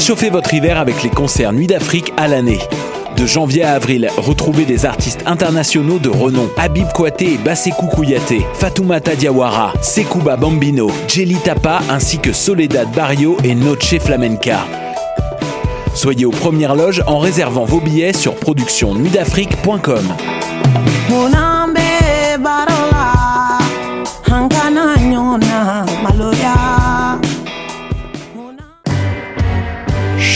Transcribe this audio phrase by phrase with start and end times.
[0.00, 2.60] Réchauffez votre hiver avec les concerts Nuit d'Afrique à l'année.
[3.18, 6.48] De janvier à avril, retrouvez des artistes internationaux de renom.
[6.56, 13.36] Habib Kouaté et Basekou Kouyaté, Fatoumata Diawara, Sekouba Bambino, Jelly Tapa ainsi que Soledad Barrio
[13.44, 14.60] et Noche Flamenca.
[15.92, 20.14] Soyez aux premières loges en réservant vos billets sur productionnuitdafrique.com.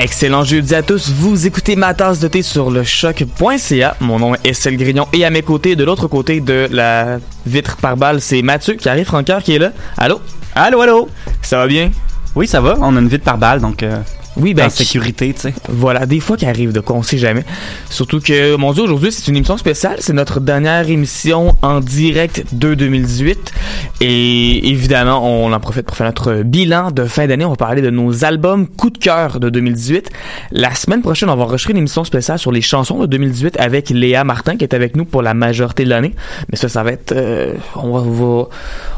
[0.00, 1.10] Excellent jeudi à tous.
[1.10, 3.96] Vous écoutez ma tasse de thé sur le choc.ca.
[3.98, 7.76] Mon nom est Estelle Grignon et à mes côtés, de l'autre côté de la vitre
[7.78, 9.72] par balle, c'est Mathieu qui arrive, Francoeur qui est là.
[9.96, 10.20] Allô?
[10.54, 11.08] Allô, allô?
[11.42, 11.90] Ça va bien?
[12.36, 12.76] Oui, ça va.
[12.80, 13.98] On a une vitre par balle, donc euh,
[14.38, 15.54] Oui, ben, en sécurité, tu sais.
[15.68, 17.44] Voilà, des fois qui arrive de quoi, on sait jamais.
[17.90, 19.96] Surtout que, mon Dieu, aujourd'hui, c'est une émission spéciale.
[19.98, 23.52] C'est notre dernière émission en direct de 2018.
[24.00, 27.44] Et évidemment, on en profite pour faire notre bilan de fin d'année.
[27.44, 30.10] On va parler de nos albums coup de cœur de 2018.
[30.52, 33.90] La semaine prochaine, on va enregistrer une émission spéciale sur les chansons de 2018 avec
[33.90, 36.14] Léa Martin, qui est avec nous pour la majorité de l'année.
[36.50, 37.12] Mais ça, ça va être...
[37.12, 38.10] euh, on, va, on
[38.42, 38.48] va-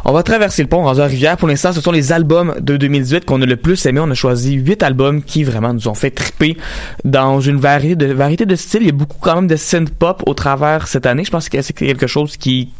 [0.04, 1.36] on va traverser le pont, à Rivière.
[1.36, 4.00] Pour l'instant, ce sont les albums de 2018 qu'on a le plus aimé.
[4.02, 6.56] On a choisi huit albums qui vraiment nous ont fait triper
[7.04, 8.82] dans une variété de, variété de styles.
[8.82, 11.24] Il y a beaucoup quand même de synth-pop au travers cette année.
[11.24, 12.72] Je pense que c'est quelque chose qui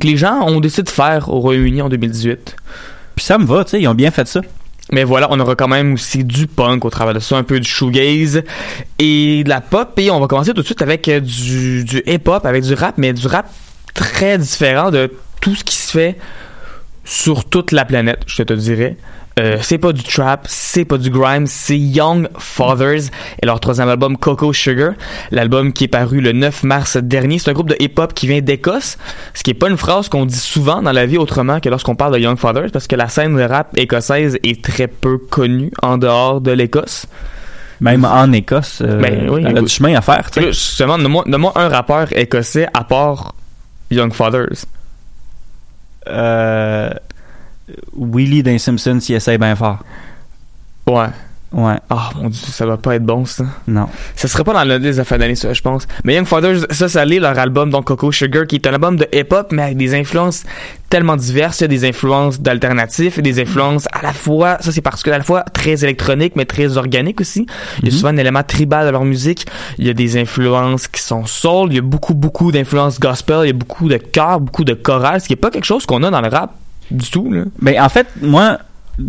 [0.00, 2.56] que les gens ont décidé de faire au Royaume-Uni en 2018.
[3.16, 4.40] Puis ça me va, tu sais, ils ont bien fait ça.
[4.92, 7.60] Mais voilà, on aura quand même aussi du punk au travers de ça, un peu
[7.60, 8.42] du shoegaze
[8.98, 9.98] et de la pop.
[9.98, 12.94] Et on va commencer tout de suite avec euh, du, du hip-hop, avec du rap,
[12.96, 13.46] mais du rap
[13.94, 16.16] très différent de tout ce qui se fait
[17.04, 18.96] sur toute la planète, je te dirais.
[19.38, 23.10] Euh, c'est pas du trap, c'est pas du grime, c'est Young Fathers
[23.40, 24.92] et leur troisième album Coco Sugar,
[25.30, 27.38] l'album qui est paru le 9 mars dernier.
[27.38, 28.98] C'est un groupe de hip-hop qui vient d'Écosse,
[29.34, 31.94] ce qui est pas une phrase qu'on dit souvent dans la vie autrement que lorsqu'on
[31.94, 35.70] parle de Young Fathers, parce que la scène de rap écossaise est très peu connue
[35.82, 37.06] en dehors de l'Écosse.
[37.80, 39.66] Même en Écosse, euh, Ben oui, elle a oui.
[39.66, 43.34] du chemin à faire, Justement, donne-moi donne-moi un rappeur écossais à part
[43.92, 44.64] Young Fathers.
[46.08, 46.90] Euh,
[47.96, 49.78] Willie d'un Simpson s'y essaye bien fort.
[50.86, 51.06] Ouais.
[51.50, 53.46] Ouais, Ah mon dieu, ça va pas être bon ça.
[53.66, 53.88] non.
[54.14, 55.88] Ça serait pas dans le liste de fin d'année, ça, je pense.
[56.04, 58.96] Mais Young Fathers, ça, ça l'est, leur album, donc Coco Sugar, qui est un album
[58.96, 60.44] de hip-hop, mais avec des influences
[60.90, 61.60] tellement diverses.
[61.60, 65.18] Il y a des influences d'alternatifs des influences à la fois, ça c'est particulier, à
[65.18, 67.46] la fois très électronique, mais très organique aussi.
[67.82, 69.46] Il y a souvent un élément tribal dans leur musique.
[69.78, 71.68] Il y a des influences qui sont soul.
[71.70, 73.38] Il y a beaucoup, beaucoup d'influences gospel.
[73.44, 75.86] Il y a beaucoup de chœurs, beaucoup de chorales, ce qui est pas quelque chose
[75.86, 76.52] qu'on a dans le rap
[76.90, 77.42] du tout, là.
[77.60, 78.58] Ben, en fait, moi,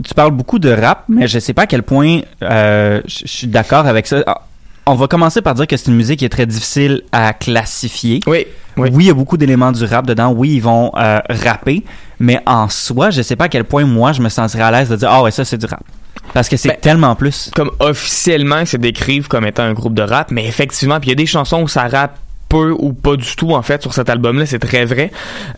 [0.04, 3.48] tu parles beaucoup de rap, mais je sais pas à quel point euh, je suis
[3.48, 4.24] d'accord avec ça.
[4.28, 4.42] Ah,
[4.86, 8.20] On va commencer par dire que c'est une musique qui est très difficile à classifier.
[8.28, 8.46] Oui.
[8.78, 8.90] Oui.
[8.94, 10.31] Oui, il y a beaucoup d'éléments du rap dedans.
[10.31, 11.84] Oui, ils vont euh, rapper,
[12.20, 14.90] mais en soi, je sais pas à quel point moi je me sentirais à l'aise
[14.90, 15.82] de dire ah ouais ça c'est du rap
[16.34, 17.50] parce que c'est Ben, tellement plus.
[17.56, 21.12] comme officiellement ils se décrivent comme étant un groupe de rap, mais effectivement, puis il
[21.12, 22.18] y a des chansons où ça rappe
[22.50, 25.12] peu ou pas du tout en fait sur cet album-là, c'est très vrai.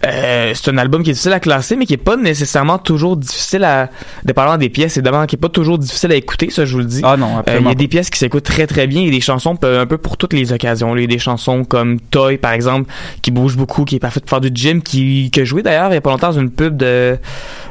[0.06, 3.18] Euh, c'est un album qui est difficile à classer, mais qui est pas nécessairement toujours
[3.18, 3.90] difficile à,
[4.26, 6.86] dépendamment des pièces, évidemment, qui est pas toujours difficile à écouter, ça je vous le
[6.86, 7.02] dis.
[7.04, 9.10] Ah non, Euh, Il y a des pièces qui s'écoutent très très bien, il y
[9.10, 10.96] a des chansons un peu pour toutes les occasions.
[10.96, 12.92] Il y a des chansons comme Toy par exemple,
[13.22, 15.96] qui bouge beaucoup, qui est parfait pour faire du gym, qui que joué d'ailleurs il
[15.96, 17.18] y a pas longtemps dans une pub de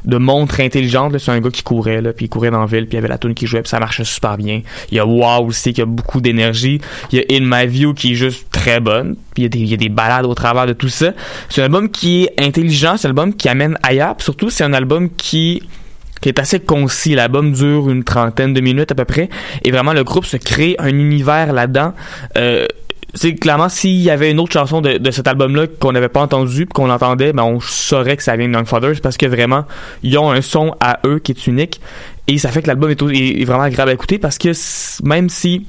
[0.04, 1.12] de montre intelligente.
[1.12, 1.18] là.
[1.18, 2.98] C'est un gars qui courait là, puis il courait dans la ville, puis il y
[2.98, 4.62] avait la tune qui jouait, puis ça marchait super bien.
[4.90, 6.80] Il y a Wow aussi qui a beaucoup d'énergie.
[7.12, 9.09] Il y a In My View qui est juste très bonne.
[9.36, 11.12] Il y a des, balades au travers de tout ça.
[11.48, 14.16] C'est un album qui est intelligent, c'est un album qui amène ailleurs.
[14.18, 15.62] Surtout, c'est un album qui
[16.20, 17.14] qui est assez concis.
[17.14, 19.30] L'album dure une trentaine de minutes à peu près.
[19.64, 21.94] Et vraiment, le groupe se crée un univers là-dedans.
[22.36, 22.66] Euh,
[23.14, 26.66] c'est clairement s'il y avait une autre chanson de, cet album-là qu'on n'avait pas entendu
[26.66, 29.64] puis qu'on entendait, ben on saurait que ça vient de Young Fathers parce que vraiment
[30.02, 31.80] ils ont un son à eux qui est unique
[32.28, 34.52] et ça fait que l'album est, est- vraiment agréable à écouter parce que
[35.04, 35.66] même si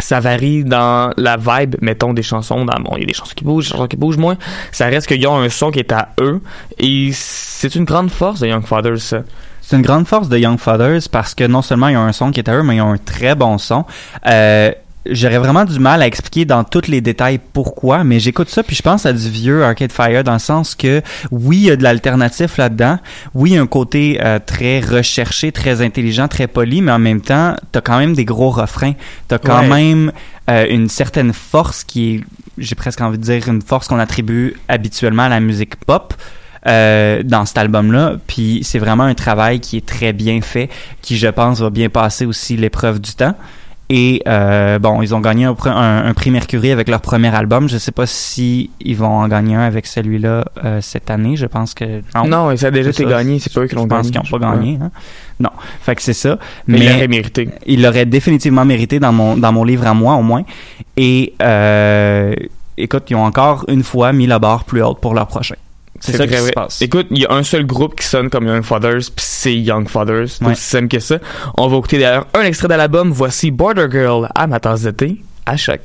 [0.00, 2.64] ça varie dans la vibe, mettons, des chansons.
[2.64, 4.36] Dans, il y a des chansons qui bougent, des chansons qui bougent moins.
[4.72, 6.40] Ça reste qu'ils ont un son qui est à eux.
[6.78, 9.22] Et c'est une grande force de Young Fathers, ça.
[9.62, 12.30] C'est une grande force de Young Fathers parce que non seulement ils ont un son
[12.30, 13.84] qui est à eux, mais ils ont un très bon son.
[14.26, 14.70] Euh,
[15.10, 18.76] J'aurais vraiment du mal à expliquer dans tous les détails pourquoi, mais j'écoute ça puis
[18.76, 21.76] je pense à du vieux Arcade Fire dans le sens que oui, il y a
[21.76, 22.98] de l'alternatif là-dedans.
[23.34, 26.98] Oui, il y a un côté euh, très recherché, très intelligent, très poli, mais en
[26.98, 28.92] même temps, t'as quand même des gros refrains.
[29.28, 29.68] T'as quand Ouais.
[29.68, 30.12] même
[30.50, 32.20] euh, une certaine force qui est,
[32.58, 36.14] j'ai presque envie de dire, une force qu'on attribue habituellement à la musique pop
[36.66, 38.16] euh, dans cet album-là.
[38.26, 40.68] Puis c'est vraiment un travail qui est très bien fait,
[41.02, 43.34] qui je pense va bien passer aussi l'épreuve du temps.
[43.88, 47.32] Et euh, bon, ils ont gagné un, pr- un- un prix Mercury avec leur premier
[47.32, 47.68] album.
[47.68, 51.36] Je sais pas si ils vont en gagner un avec celui-là euh, cette année.
[51.36, 52.26] Je pense que non.
[52.26, 53.38] Non, ça a déjà été gagné.
[53.38, 54.02] C'est pas eux qui l'ont Je gagné.
[54.02, 54.78] pense qu'ils n'ont pas gagné.
[54.82, 54.90] hein.
[55.38, 55.50] Non.
[55.82, 56.36] Fait que c'est ça.
[56.66, 57.48] Mais, Mais, il aurait mérité.
[57.66, 60.42] il l'aurait définitivement mérité dans mon, dans mon livre à moi, au moins.
[60.96, 62.34] Et euh,
[62.76, 65.54] écoute, ils ont encore une fois mis la barre plus haute pour leur prochain.
[66.00, 66.82] C'est ça qui se passe.
[66.82, 69.88] Écoute, il y a un seul groupe qui sonne comme Young Fathers, puis c'est Young
[69.88, 70.28] Fathers.
[70.28, 70.52] C'est Ouais.
[70.52, 71.18] aussi simple que ça.
[71.56, 73.10] On va écouter d'ailleurs un extrait de l'album.
[73.12, 75.80] Voici Border Girl à ma tasse d'été à choc.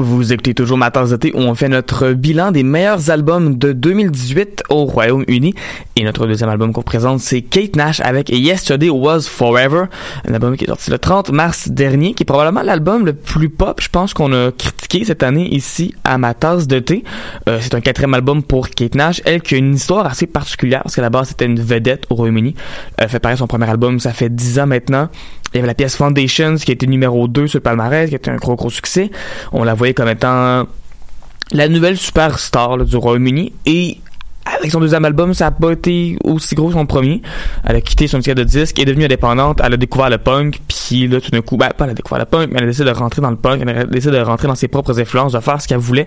[0.00, 3.58] Vous écoutez toujours Ma tasse de thé où on fait notre bilan des meilleurs albums
[3.58, 5.54] de 2018 au Royaume-Uni.
[5.94, 9.84] Et notre deuxième album qu'on présente, c'est Kate Nash avec Yesterday Was Forever,
[10.26, 13.50] un album qui est sorti le 30 mars dernier, qui est probablement l'album le plus
[13.50, 17.04] pop, je pense, qu'on a critiqué cette année ici à Ma de thé.
[17.50, 20.82] Euh, c'est un quatrième album pour Kate Nash, elle qui a une histoire assez particulière,
[20.82, 22.54] parce qu'à la base, c'était une vedette au Royaume-Uni.
[22.96, 25.10] Elle fait pareil son premier album, ça fait dix ans maintenant.
[25.52, 28.30] Il y avait la pièce Foundations qui été numéro 2 sur le palmarès, qui été
[28.30, 29.10] un gros gros succès.
[29.52, 30.66] On la voyait comme étant
[31.52, 33.98] la nouvelle superstar du Royaume-Uni et
[34.46, 37.22] avec son deuxième album, ça a pas été aussi gros que son premier.
[37.64, 40.60] Elle a quitté son disque de disque, est devenue indépendante, elle a découvert le punk,
[40.66, 42.66] puis là tout d'un coup, ben pas elle a découvert le punk, mais elle a
[42.66, 45.32] décidé de rentrer dans le punk, elle a décidé de rentrer dans ses propres influences,
[45.32, 46.06] de faire ce qu'elle voulait.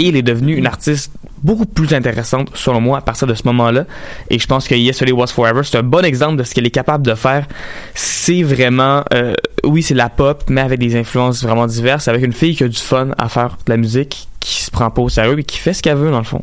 [0.00, 3.42] Et elle est devenue une artiste beaucoup plus intéressante, selon moi, à partir de ce
[3.44, 3.84] moment-là.
[4.30, 6.70] Et je pense que Yesterday Was Forever, c'est un bon exemple de ce qu'elle est
[6.70, 7.46] capable de faire.
[7.94, 12.32] C'est vraiment, euh, oui, c'est la pop, mais avec des influences vraiment diverses, avec une
[12.32, 15.10] fille qui a du fun à faire de la musique, qui se prend pas au
[15.10, 16.40] sérieux et qui fait ce qu'elle veut, dans le fond.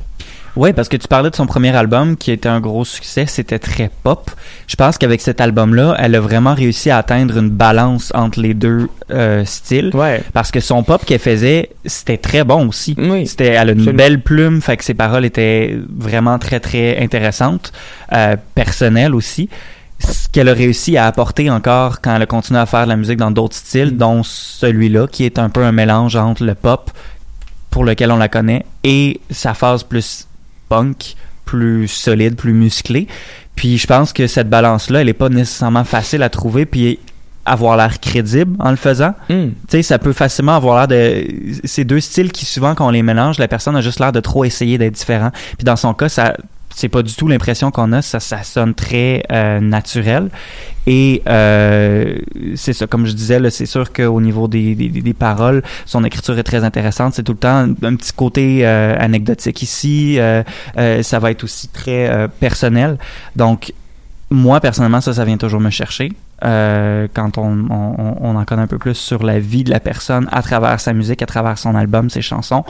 [0.57, 3.59] Oui, parce que tu parlais de son premier album qui était un gros succès, c'était
[3.59, 4.31] très pop.
[4.65, 8.55] Je pense qu'avec cet album-là, elle a vraiment réussi à atteindre une balance entre les
[8.55, 9.91] deux euh, styles.
[9.93, 10.23] Ouais.
[10.33, 12.95] Parce que son pop qu'elle faisait, c'était très bon aussi.
[12.97, 13.27] Oui.
[13.27, 17.71] C'était, elle a une belle plume, fait que ses paroles étaient vraiment très très intéressantes,
[18.13, 19.49] euh, personnelles aussi.
[19.99, 22.97] Ce qu'elle a réussi à apporter encore quand elle a continué à faire de la
[22.97, 23.97] musique dans d'autres styles, Mm.
[23.97, 26.89] dont celui-là qui est un peu un mélange entre le pop
[27.69, 30.26] pour lequel on la connaît et sa phase plus
[30.69, 33.07] punk, plus solide, plus musclée.
[33.55, 36.99] Puis je pense que cette balance-là, elle est pas nécessairement facile à trouver, puis
[37.45, 39.13] avoir l'air crédible en le faisant.
[39.29, 39.47] Hmm.
[39.47, 41.25] Tu sais, ça peut facilement avoir l'air de...
[41.63, 44.19] Ces deux styles qui, souvent, quand on les mélange, la personne a juste l'air de
[44.19, 45.31] trop essayer d'être différent.
[45.57, 46.35] Puis dans son cas, ça
[46.77, 50.29] c'est pas du tout l'impression qu'on a, ça, ça sonne très euh, naturel.
[50.85, 52.19] Et euh,
[52.53, 56.37] c'est ça, comme je disais, c'est sûr qu'au niveau des, des, des paroles, son écriture
[56.37, 57.15] est très intéressante.
[57.15, 60.19] C'est tout le temps un petit côté euh, anecdotique ici.
[60.19, 60.43] Euh,
[60.77, 62.99] euh, ça va être aussi très euh, personnel.
[63.35, 63.73] Donc,
[64.29, 66.11] moi, personnellement, ça, ça vient toujours me chercher.
[66.43, 70.41] Euh, quand on, en connaît un peu plus sur la vie de la personne à
[70.41, 72.63] travers sa musique, à travers son album, ses chansons.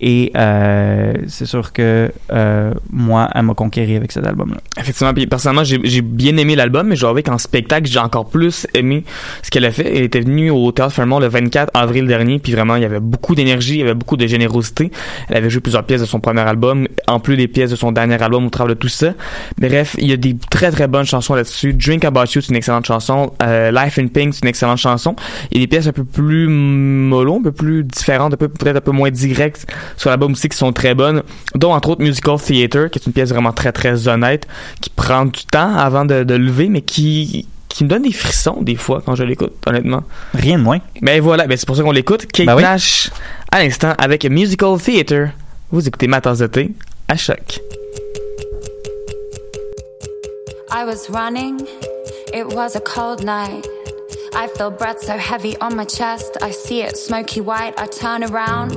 [0.00, 4.56] Et euh, c'est sûr que euh, moi, elle m'a conquéri avec cet album-là.
[4.78, 8.66] Effectivement, puis personnellement, j'ai bien aimé l'album, mais je avouer qu'en spectacle, j'ai encore plus
[8.72, 9.04] aimé
[9.42, 9.94] ce qu'elle a fait.
[9.94, 13.00] Elle était venue au Théâtre Fairmont le 24 avril dernier, puis vraiment, il y avait
[13.00, 14.90] beaucoup d'énergie, il y avait beaucoup de générosité.
[15.28, 17.92] Elle avait joué plusieurs pièces de son premier album, en plus des pièces de son
[17.92, 19.12] dernier album au travers de tout ça.
[19.58, 21.74] Bref, il y a des très très bonnes chansons là-dessus.
[21.74, 23.09] Drink About You, c'est une excellente chanson.
[23.42, 25.14] Euh, Life in Pink, c'est une excellente chanson.
[25.50, 28.48] Il y a des pièces un peu plus mollo, un peu plus différentes, un peu
[28.48, 31.22] peut-être un peu moins directes sur l'album aussi qui sont très bonnes,
[31.54, 34.46] dont entre autres Musical Theater, qui est une pièce vraiment très très honnête,
[34.80, 38.58] qui prend du temps avant de, de lever, mais qui qui me donne des frissons
[38.60, 40.02] des fois quand je l'écoute, honnêtement.
[40.34, 40.80] Rien de moins.
[41.02, 42.26] Mais voilà, ben c'est pour ça qu'on l'écoute.
[42.26, 42.62] Kate Ben oui.
[42.62, 43.10] Nash
[43.52, 45.30] à l'instant avec Musical Theater.
[45.70, 46.72] Vous écoutez ma tasse de thé
[47.06, 47.60] à choc.
[50.72, 51.60] I was running,
[52.32, 53.66] it was a cold night.
[54.32, 56.36] I feel breath so heavy on my chest.
[56.40, 57.78] I see it smoky white.
[57.78, 58.70] I turn around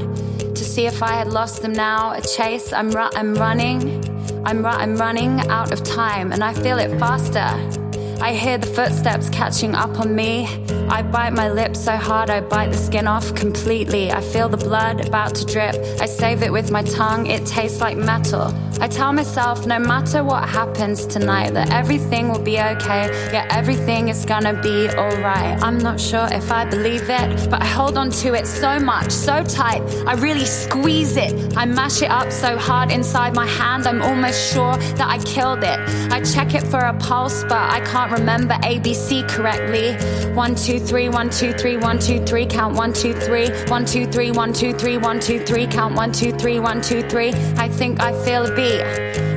[0.55, 2.13] to see if I had lost them now.
[2.13, 4.03] A chase, I'm, ru- I'm running.
[4.45, 7.82] I'm, ru- I'm running out of time and I feel it faster.
[8.23, 10.47] I hear the footsteps catching up on me.
[10.87, 14.13] I bite my lips so hard I bite the skin off completely.
[14.13, 15.75] I feel the blood about to drip.
[15.99, 18.53] I save it with my tongue, it tastes like metal.
[18.79, 23.07] I tell myself no matter what happens tonight, that everything will be okay.
[23.31, 25.61] Yeah, everything is gonna be alright.
[25.61, 29.11] I'm not sure if I believe it, but I hold on to it so much,
[29.11, 29.81] so tight.
[30.07, 31.55] I really squeeze it.
[31.57, 35.63] I mash it up so hard inside my hand, I'm almost sure that I killed
[35.63, 35.79] it.
[36.11, 39.93] I check it for a pulse, but I can't remember ABC correctly.
[40.33, 44.05] One, two, three, one, two, three, one, two, three, count one, two, three, one, two,
[44.07, 47.33] three, one, two, three, one, two, three, count one, two, three, one, two, three.
[47.57, 48.81] I think I feel a beat.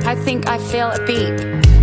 [0.05, 1.33] I think I feel a beat.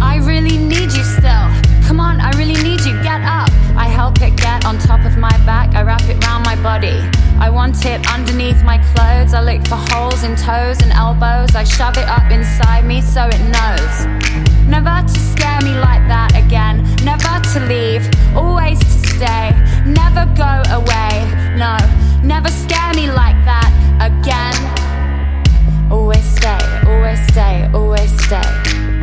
[0.01, 1.47] I really need you still.
[1.87, 2.95] Come on, I really need you.
[3.03, 3.49] Get up.
[3.77, 7.01] I help it get on top of my back, I wrap it round my body.
[7.41, 9.35] I want it underneath my clothes.
[9.35, 11.57] I look for holes in toes and elbows.
[11.57, 14.54] I shove it up inside me so it knows.
[14.75, 16.83] Never to scare me like that again.
[17.05, 19.55] Never to leave, always to stay.
[19.87, 21.15] Never go away.
[21.57, 21.79] No,
[22.25, 23.71] never scare me like that
[24.03, 24.57] again.
[25.93, 28.94] Always stay, always stay, always stay.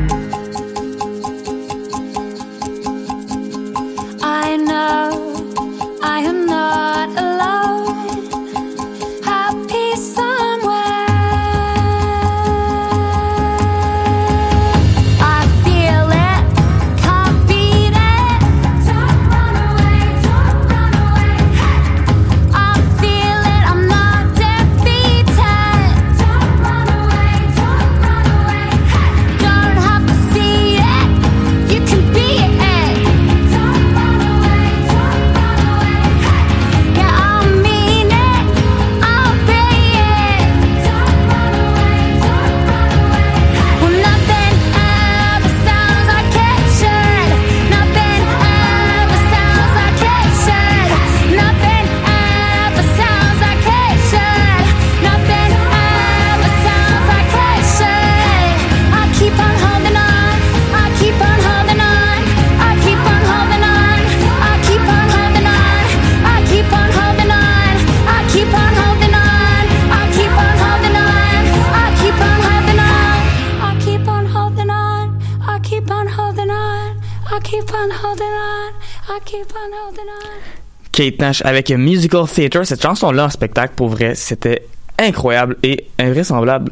[80.91, 82.65] Kate Nash avec Musical Theater.
[82.65, 84.67] Cette chanson-là en spectacle, pour vrai, c'était
[84.99, 86.71] incroyable et invraisemblable.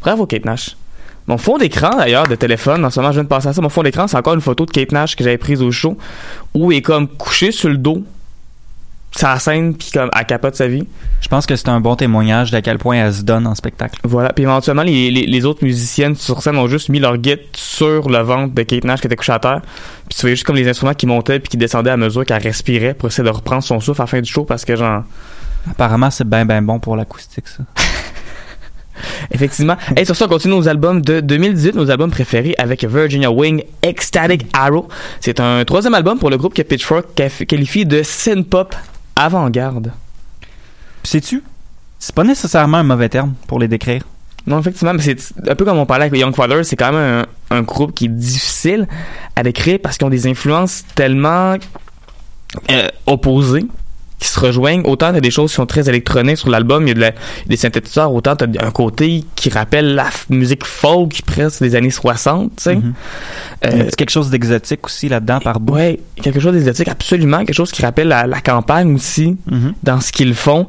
[0.00, 0.76] Bravo, Kate Nash.
[1.26, 3.62] Mon fond d'écran, d'ailleurs, de téléphone, en ce moment, je viens de passer à ça.
[3.62, 5.96] Mon fond d'écran, c'est encore une photo de Kate Nash que j'avais prise au show,
[6.52, 8.04] où elle est comme couchée sur le dos,
[9.16, 10.86] sa scène, puis comme, elle capote sa vie.
[11.20, 14.00] Je pense que c'est un bon témoignage d'à quel point elle se donne en spectacle.
[14.02, 14.32] Voilà.
[14.32, 18.08] Puis éventuellement, les, les, les autres musiciennes sur scène ont juste mis leur guide sur
[18.08, 19.60] le ventre de Kate Nash qui était couchée à terre.
[20.08, 22.42] Puis tu voyais juste comme les instruments qui montaient puis qui descendaient à mesure qu'elle
[22.42, 25.04] respirait pour essayer de reprendre son souffle à la fin du show parce que genre...
[25.70, 27.62] Apparemment, c'est bien, bien bon pour l'acoustique, ça.
[29.30, 29.76] Effectivement.
[29.96, 33.62] Et sur ça, on continue nos albums de 2018, nos albums préférés avec Virginia Wing,
[33.82, 34.88] Ecstatic Arrow.
[35.20, 37.06] C'est un troisième album pour le groupe que Pitchfork
[37.46, 38.74] qualifie de synth-pop
[39.16, 39.92] avant-garde.
[41.02, 41.42] Sais-tu?
[41.98, 44.02] C'est pas nécessairement un mauvais terme pour les décrire.
[44.46, 47.24] Non, effectivement, mais c'est un peu comme on parlait avec Young Fathers, c'est quand même
[47.50, 48.86] un, un groupe qui est difficile
[49.36, 51.56] à décrire parce qu'ils ont des influences tellement
[52.70, 53.66] euh, opposées
[54.18, 54.82] qui se rejoignent.
[54.84, 57.12] Autant t'as des choses qui sont très électroniques sur l'album, il y a de la-
[57.46, 62.52] des synthétiseurs, autant t'as un côté qui rappelle la musique folk presque des années 60,
[62.56, 62.78] tu sais.
[63.66, 65.74] Euh, y a quelque chose d'exotique aussi là-dedans par bout?
[65.74, 67.38] Ouais, quelque chose d'exotique, absolument.
[67.38, 69.74] Quelque chose qui rappelle la, la campagne aussi, Mhm.
[69.82, 70.68] dans ce qu'ils font.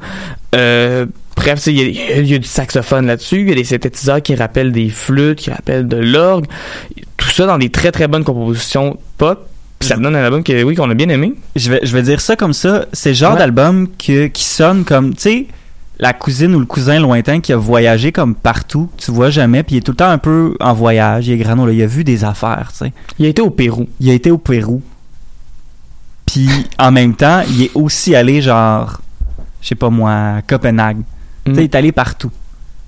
[0.56, 1.06] Euh,
[1.36, 3.64] bref, tu sais, il y, il y a du saxophone là-dessus, il y a des
[3.64, 6.46] synthétiseurs qui rappellent des flûtes, qui rappellent de l'orgue.
[7.18, 9.48] Tout ça dans des très très bonnes compositions pop.
[9.80, 11.34] Puis ça donne un album que, oui, qu'on a bien aimé.
[11.56, 12.86] Je vais, je vais dire ça comme ça.
[12.94, 13.40] C'est le genre Ouais.
[13.40, 15.48] d'album que, qui sonne comme, tu sais,
[16.00, 19.76] la cousine ou le cousin lointain qui a voyagé comme partout, tu vois jamais, puis
[19.76, 21.88] il est tout le temps un peu en voyage, il est grano, là, il a
[21.88, 22.94] vu des affaires, tu sais.
[23.20, 23.88] Il a été au Pérou.
[24.00, 24.82] Il a été au Pérou.
[26.26, 29.00] Puis en même temps, il est aussi allé genre,
[29.62, 31.02] je sais pas moi, à Copenhague.
[31.46, 32.32] Tu sais, il est allé partout.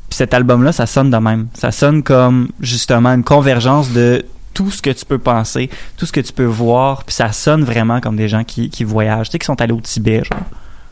[0.09, 1.47] Puis cet album-là, ça sonne de même.
[1.53, 4.25] Ça sonne comme justement une convergence de
[4.57, 7.63] tout ce que tu peux penser, tout ce que tu peux voir, puis ça sonne
[7.63, 10.41] vraiment comme des gens qui, qui voyagent, tu sais, qui sont allés au Tibet, genre.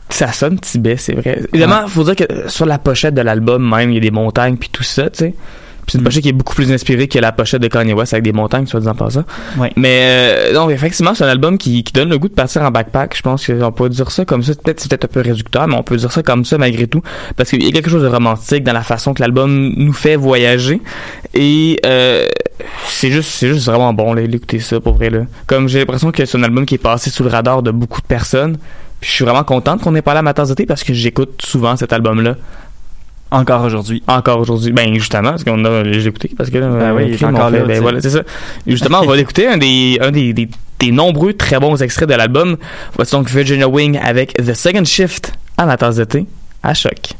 [0.08, 1.42] Ça sonne Tibet, c'est vrai.
[1.52, 4.56] Évidemment, faut dire que sur la pochette de l'album même, il y a des montagnes
[4.56, 5.34] puis tout ça, tu sais.
[5.86, 6.04] C'est une Mm.
[6.04, 8.66] pochette qui est beaucoup plus inspirée que la pochette de Kanye West avec des montagnes,
[8.66, 9.24] soit disant pas ça.
[9.56, 9.72] Ouais.
[9.76, 12.70] Mais euh, non, effectivement, c'est un album qui, qui donne le goût de partir en
[12.70, 13.16] backpack.
[13.16, 14.52] Je pense qu'on peut dire ça comme ça.
[14.54, 17.02] Peut-être c'est peut-être un peu réducteur, mais on peut dire ça comme ça malgré tout,
[17.36, 20.16] parce qu'il y a quelque chose de romantique dans la façon que l'album nous fait
[20.16, 20.80] voyager.
[21.34, 22.24] Et euh,
[22.86, 25.20] c'est juste, c'est juste vraiment bon là, d'écouter ça pour vrai là.
[25.46, 28.00] Comme j'ai l'impression que c'est un album qui est passé sous le radar de beaucoup
[28.00, 28.56] de personnes.
[29.00, 30.94] Puis je suis vraiment contente qu'on ait parlé à ma tasse de thé parce que
[30.94, 32.36] j'écoute souvent cet album-là.
[33.30, 34.02] Encore aujourd'hui.
[34.06, 34.72] Encore aujourd'hui.
[34.72, 37.50] Ben justement, parce qu'on a j'ai écouté parce que là, Ben oui, il est encore
[37.50, 38.22] fait- là, ben voilà, c'est ça.
[38.66, 42.14] Justement, on va l'écouter un des un des, des, des nombreux très bons extraits de
[42.14, 42.56] l'album.
[42.94, 46.26] Voici donc Virginia Wing avec The Second Shift à ma tasse de thé
[46.62, 47.14] à choc.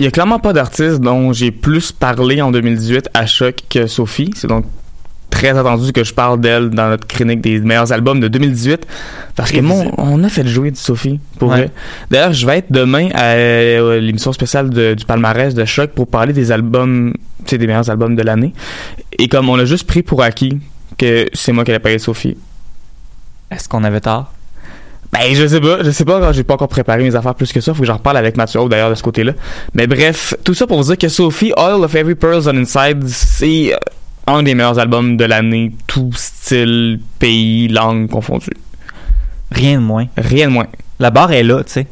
[0.00, 3.86] Il y a clairement pas d'artiste dont j'ai plus parlé en 2018 à Choc que
[3.86, 4.30] Sophie.
[4.34, 4.64] C'est donc
[5.28, 8.86] très attendu que je parle d'elle dans notre chronique des meilleurs albums de 2018
[9.36, 11.70] parce que mon, on a fait jouer du Sophie pour Ouais.
[12.10, 16.08] D'ailleurs, je vais être demain à euh, l'émission spéciale de- du palmarès de Choc pour
[16.08, 17.12] parler des albums,
[17.44, 18.54] tu sais, des meilleurs albums de l'année.
[19.18, 20.58] Et comme on a juste pris pour acquis
[20.96, 22.36] que c'est moi qui allais parler de Sophie.
[23.50, 24.32] Est-ce qu'on avait tort?
[25.12, 27.60] Ben, je sais pas, je sais pas, j'ai pas encore préparé mes affaires plus que
[27.60, 29.32] ça, faut que j'en reparle avec Mathieu d'ailleurs de ce côté-là.
[29.74, 33.08] Mais bref, tout ça pour vous dire que Sophie, Oil of Every Pearls on Inside,
[33.08, 33.78] c'est euh,
[34.28, 38.50] un des meilleurs albums de l'année, tout style, pays, langue confondu.
[39.50, 40.06] Rien de moins.
[40.16, 40.68] Rien de moins.
[41.00, 41.86] La barre est là, tu sais.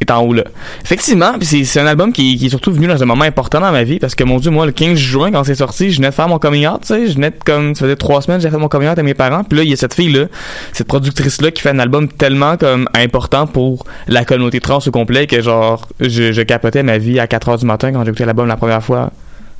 [0.00, 0.44] Est en haut là.
[0.84, 3.58] Effectivement, puis c'est, c'est un album qui, qui est surtout venu dans un moment important
[3.60, 5.96] dans ma vie parce que mon dieu, moi, le 15 juin, quand c'est sorti, je
[5.96, 8.22] venais de faire mon coming out, tu sais, je venais de comme, ça faisait trois
[8.22, 9.94] semaines, j'ai fait mon coming out à mes parents, puis là, il y a cette
[9.94, 10.26] fille-là,
[10.72, 15.26] cette productrice-là qui fait un album tellement comme important pour la communauté trans au complet
[15.26, 18.46] que genre, je, je capotais ma vie à 4 heures du matin quand j'écoutais l'album
[18.46, 19.10] la première fois.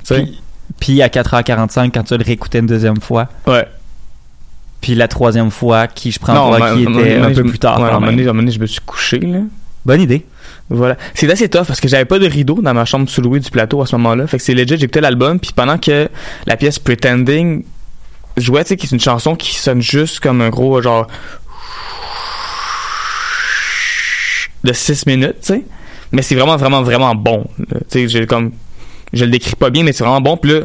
[0.07, 0.21] Tu sais?
[0.21, 0.41] Puis,
[0.79, 3.27] puis à 4h45, quand tu le réécoutais une deuxième fois.
[3.45, 3.67] Ouais.
[4.79, 7.79] Puis la troisième fois, qui je prends à- à- était un peu plus tard.
[7.81, 8.15] ouais, à un moment même.
[8.15, 9.39] donné, à un moment donné, je me suis couché, là.
[9.89, 10.23] Bonne idée.
[10.69, 10.97] Voilà.
[11.15, 13.81] C'est assez tough parce que j'avais pas de rideau dans ma chambre sous-louée du plateau
[13.81, 14.27] à ce moment-là.
[14.27, 16.07] Fait que c'est legit, j'écoutais l'album, puis pendant que
[16.45, 17.63] la pièce Pretending
[18.37, 21.07] jouait, tu sais, qui est une chanson qui sonne juste comme un gros, genre,
[24.63, 25.63] de 6 minutes, tu sais.
[26.11, 27.47] Mais c'est vraiment, vraiment, vraiment bon.
[27.89, 28.51] Tu sais, comme,
[29.11, 30.37] je le décris pas bien, mais c'est vraiment bon.
[30.37, 30.59] Puis là,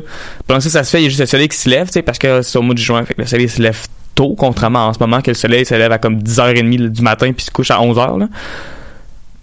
[0.46, 1.94] pendant que ça, se fait, il y a juste le soleil qui se lève, tu
[1.94, 3.02] sais, parce que c'est au mois de juin.
[3.06, 5.64] Fait que le soleil se lève tôt, contrairement à en ce moment que le soleil
[5.64, 8.28] se lève à comme 10h30 du matin puis se couche à 11h, là.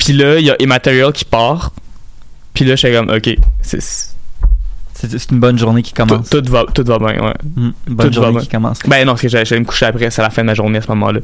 [0.04, 1.72] Puis là, il y a Immaterial qui part.
[2.56, 3.30] Puis là, je suis comme, OK,
[3.62, 3.80] c'est,
[4.94, 6.28] C'est une bonne journée qui commence.
[6.28, 7.34] tout va, tout va bien, ouais.
[7.56, 8.42] Mm, une bonne tout va journée bien.
[8.42, 8.80] qui commence.
[8.88, 10.82] Ben non, parce que j'allais me coucher après, c'est la fin de ma journée à
[10.82, 11.20] ce moment-là.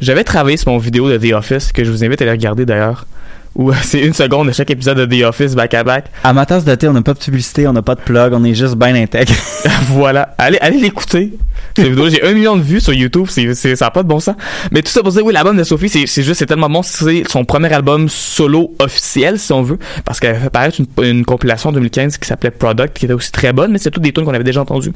[0.00, 2.64] J'avais travaillé sur mon vidéo de The Office, que je vous invite à aller regarder
[2.64, 3.06] d'ailleurs.
[3.54, 5.84] Où euh, c'est une seconde de chaque épisode de The Office back à.
[6.24, 8.32] À ma tasse de thé, on n'a pas de publicité, on n'a pas de plug,
[8.32, 9.34] on est juste bien intègre.
[9.88, 10.34] voilà.
[10.38, 11.34] Allez, allez l'écouter.
[11.76, 14.08] Cette vidéo, j'ai un million de vues sur YouTube, c'est, c'est, ça n'a pas de
[14.08, 14.36] bon sens.
[14.70, 16.82] Mais tout ça pour dire, oui, l'album de Sophie, c'est, c'est juste, c'est tellement bon,
[16.82, 21.04] c'est son premier album solo officiel, si on veut, parce qu'elle a fait paraître une,
[21.04, 24.02] une compilation en 2015 qui s'appelait Product, qui était aussi très bonne, mais c'est toutes
[24.02, 24.92] des tunes qu'on avait déjà entendues.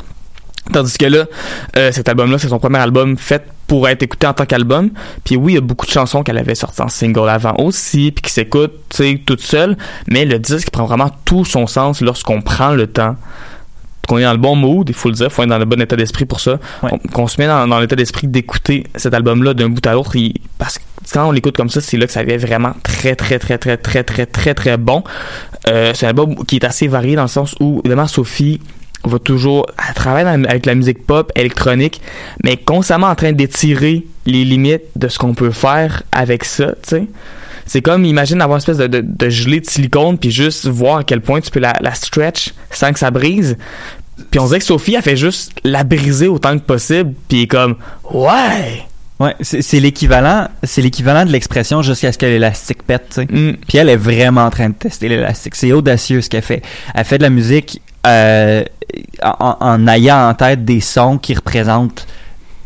[0.72, 1.24] Tandis que là,
[1.76, 4.90] euh, cet album-là, c'est son premier album fait pour être écouté en tant qu'album.
[5.24, 8.12] Puis oui, il y a beaucoup de chansons qu'elle avait sorties en single avant aussi,
[8.12, 9.76] puis qui s'écoutent, tu sais, toute seule.
[10.09, 13.16] Mais le disque prend vraiment tout son sens lorsqu'on prend le temps
[14.07, 15.81] qu'on est dans le bon mood, il faut le dire, faut être dans le bon
[15.81, 16.61] état d'esprit pour ça.
[16.85, 16.90] Ouais.
[17.12, 20.14] Qu'on- se met dans, dans l'état d'esprit d'écouter cet album-là d'un bout à l'autre,
[20.59, 23.40] parce que quand on l'écoute comme ça, c'est là que ça devient vraiment très, très,
[23.40, 25.02] très, très, très, très, très, très bon.
[25.68, 28.61] Euh, c'est un album qui est assez varié dans le sens où, évidemment, Sophie
[29.09, 32.01] va toujours, elle travaille avec la musique pop, électronique,
[32.45, 36.88] mais constamment en train d'étirer les limites de ce qu'on peut faire avec ça, tu
[36.88, 37.05] sais.
[37.69, 40.99] C'est comme, imagine avoir une espèce de, de, de gelée de silicone, puis juste voir
[40.99, 43.57] à quel point tu peux la, la stretch sans que ça brise.
[44.31, 47.45] Puis on dirait que Sophie, a fait juste la briser autant que possible, puis elle
[47.45, 47.77] est comme,
[48.12, 48.87] ouais!
[49.19, 53.25] Ouais, c'est c'est l'équivalent, c'est l'équivalent de l'expression jusqu'à ce que l'élastique pète, tu sais.
[53.25, 53.57] Mm.
[53.66, 55.55] Puis elle est vraiment en train de tester l'élastique.
[55.55, 56.62] C'est audacieux ce qu'elle fait.
[56.95, 58.62] Elle fait de la musique euh,
[59.22, 62.07] en, en ayant en tête des sons qui représentent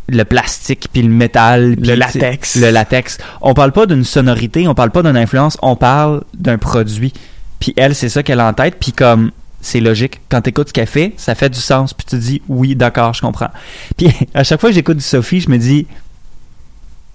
[0.07, 2.55] le plastique puis le métal puis, Le latex.
[2.55, 6.57] le latex on parle pas d'une sonorité on parle pas d'une influence on parle d'un
[6.57, 7.13] produit
[7.59, 10.73] puis elle c'est ça qu'elle a en tête puis comme c'est logique quand t'écoutes ce
[10.73, 13.51] qu'elle fait ça fait du sens puis tu te dis oui d'accord je comprends
[13.95, 15.87] puis à chaque fois que j'écoute du Sophie je me dis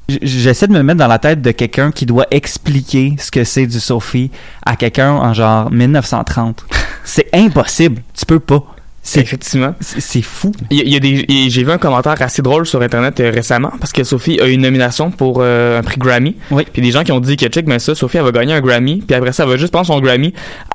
[0.09, 3.67] J'essaie de me mettre dans la tête de quelqu'un qui doit expliquer ce que c'est
[3.67, 4.31] du Sophie
[4.65, 6.65] à quelqu'un en genre 1930.
[7.05, 8.03] C'est impossible.
[8.15, 8.65] Tu peux pas.
[9.07, 9.73] C'est Effectivement.
[9.79, 10.51] c'est fou.
[10.69, 13.93] Il y a, des, j'ai vu un commentaire assez drôle sur internet euh, récemment parce
[13.93, 16.35] que Sophie a eu une nomination pour euh, un prix Grammy.
[16.51, 16.67] Oui.
[16.73, 18.61] Puis des gens qui ont dit que check mais ça Sophie elle va gagner un
[18.61, 20.35] Grammy puis après ça elle va juste prendre son Grammy,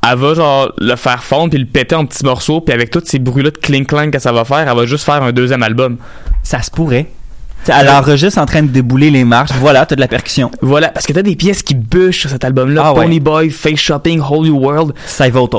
[0.10, 3.04] elle va genre le faire fondre puis le péter en petits morceaux puis avec tous
[3.04, 5.34] ces bruits là de clink clank que ça va faire, elle va juste faire un
[5.34, 5.98] deuxième album.
[6.42, 7.08] Ça se pourrait.
[7.64, 9.52] T'sais, elle enregistre en train de débouler les marches.
[9.60, 10.50] Voilà, t'as de la percussion.
[10.62, 13.04] Voilà, parce que t'as des pièces qui bûchent sur cet album là, Ah ouais.
[13.06, 14.94] Pony Boy, Face Shopping, Holy World.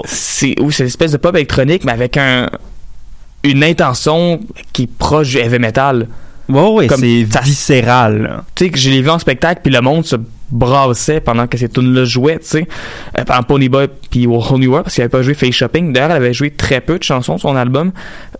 [0.06, 2.48] C'est oui, c'est une espèce de pop électronique mais avec un
[3.44, 4.40] une intention
[4.72, 6.06] qui est proche du heavy metal.
[6.48, 8.42] Ouais, ouais, Comme c'est viscéral.
[8.54, 10.16] tu sais que je l'ai vu en spectacle puis le monde se
[10.52, 12.68] brassait pendant que ces tunes là jouaient tu sais.
[13.18, 15.92] Euh, pendant Pony Boy puis Whole New World parce qu'elle avait pas joué Face Shopping.
[15.92, 17.92] D'ailleurs elle avait joué très peu de chansons sur son album.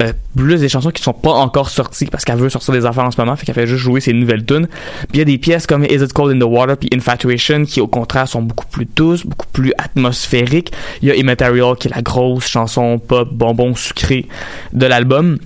[0.02, 3.04] Euh, plus des chansons qui sont pas encore sorties parce qu'elle veut sortir des affaires
[3.04, 4.66] en ce moment fait qu'elle fait juste jouer ses nouvelles tunes.
[4.66, 7.64] Puis il y a des pièces comme Is It Cold in the Water puis Infatuation
[7.64, 10.72] qui au contraire sont beaucoup plus douces beaucoup plus atmosphériques.
[11.00, 14.26] Il y a Immaterial qui est la grosse chanson pop bonbon sucré
[14.72, 15.38] de l'album.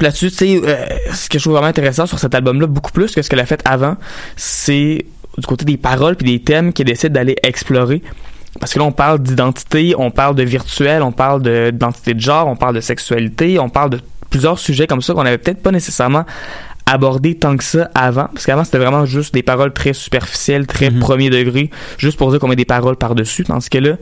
[0.00, 3.14] Là-dessus, tu sais, euh, ce que je trouve vraiment intéressant sur cet album-là, beaucoup plus
[3.14, 3.96] que ce qu'elle a fait avant,
[4.36, 5.04] c'est
[5.38, 8.02] du côté des paroles puis des thèmes qu'elle décide d'aller explorer.
[8.60, 12.20] Parce que là, on parle d'identité, on parle de virtuel, on parle de- d'identité de
[12.20, 15.62] genre, on parle de sexualité, on parle de plusieurs sujets comme ça qu'on avait peut-être
[15.62, 16.24] pas nécessairement
[16.84, 18.26] abordé tant que ça avant.
[18.34, 20.98] Parce qu'avant, c'était vraiment juste des paroles très superficielles, très Mhm.
[20.98, 23.44] premier degré, juste pour dire qu'on met des paroles par-dessus.
[23.44, 23.96] Tandis que là,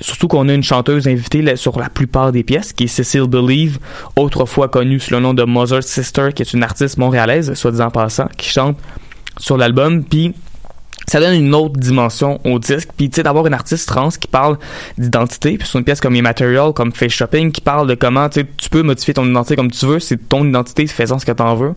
[0.00, 3.26] surtout qu'on a une chanteuse invitée là, sur la plupart des pièces, qui est Cecile
[3.26, 3.78] Believe,
[4.14, 7.86] autrefois connue sous le nom de Mother Sister, qui est une artiste montréalaise, soit disant
[7.86, 8.76] en passant, qui chante
[9.38, 10.04] sur l'album.
[10.04, 10.34] Puis
[11.08, 12.90] ça donne une autre dimension au disque.
[12.96, 14.58] Puis, tu sais, d'avoir une artiste trans qui parle
[14.98, 18.44] d'identité, puis sur une pièce comme Immaterial, comme Face Shopping, qui parle de comment, tu
[18.70, 21.74] peux modifier ton identité comme tu veux, c'est ton identité, faisant ce que t'en veux.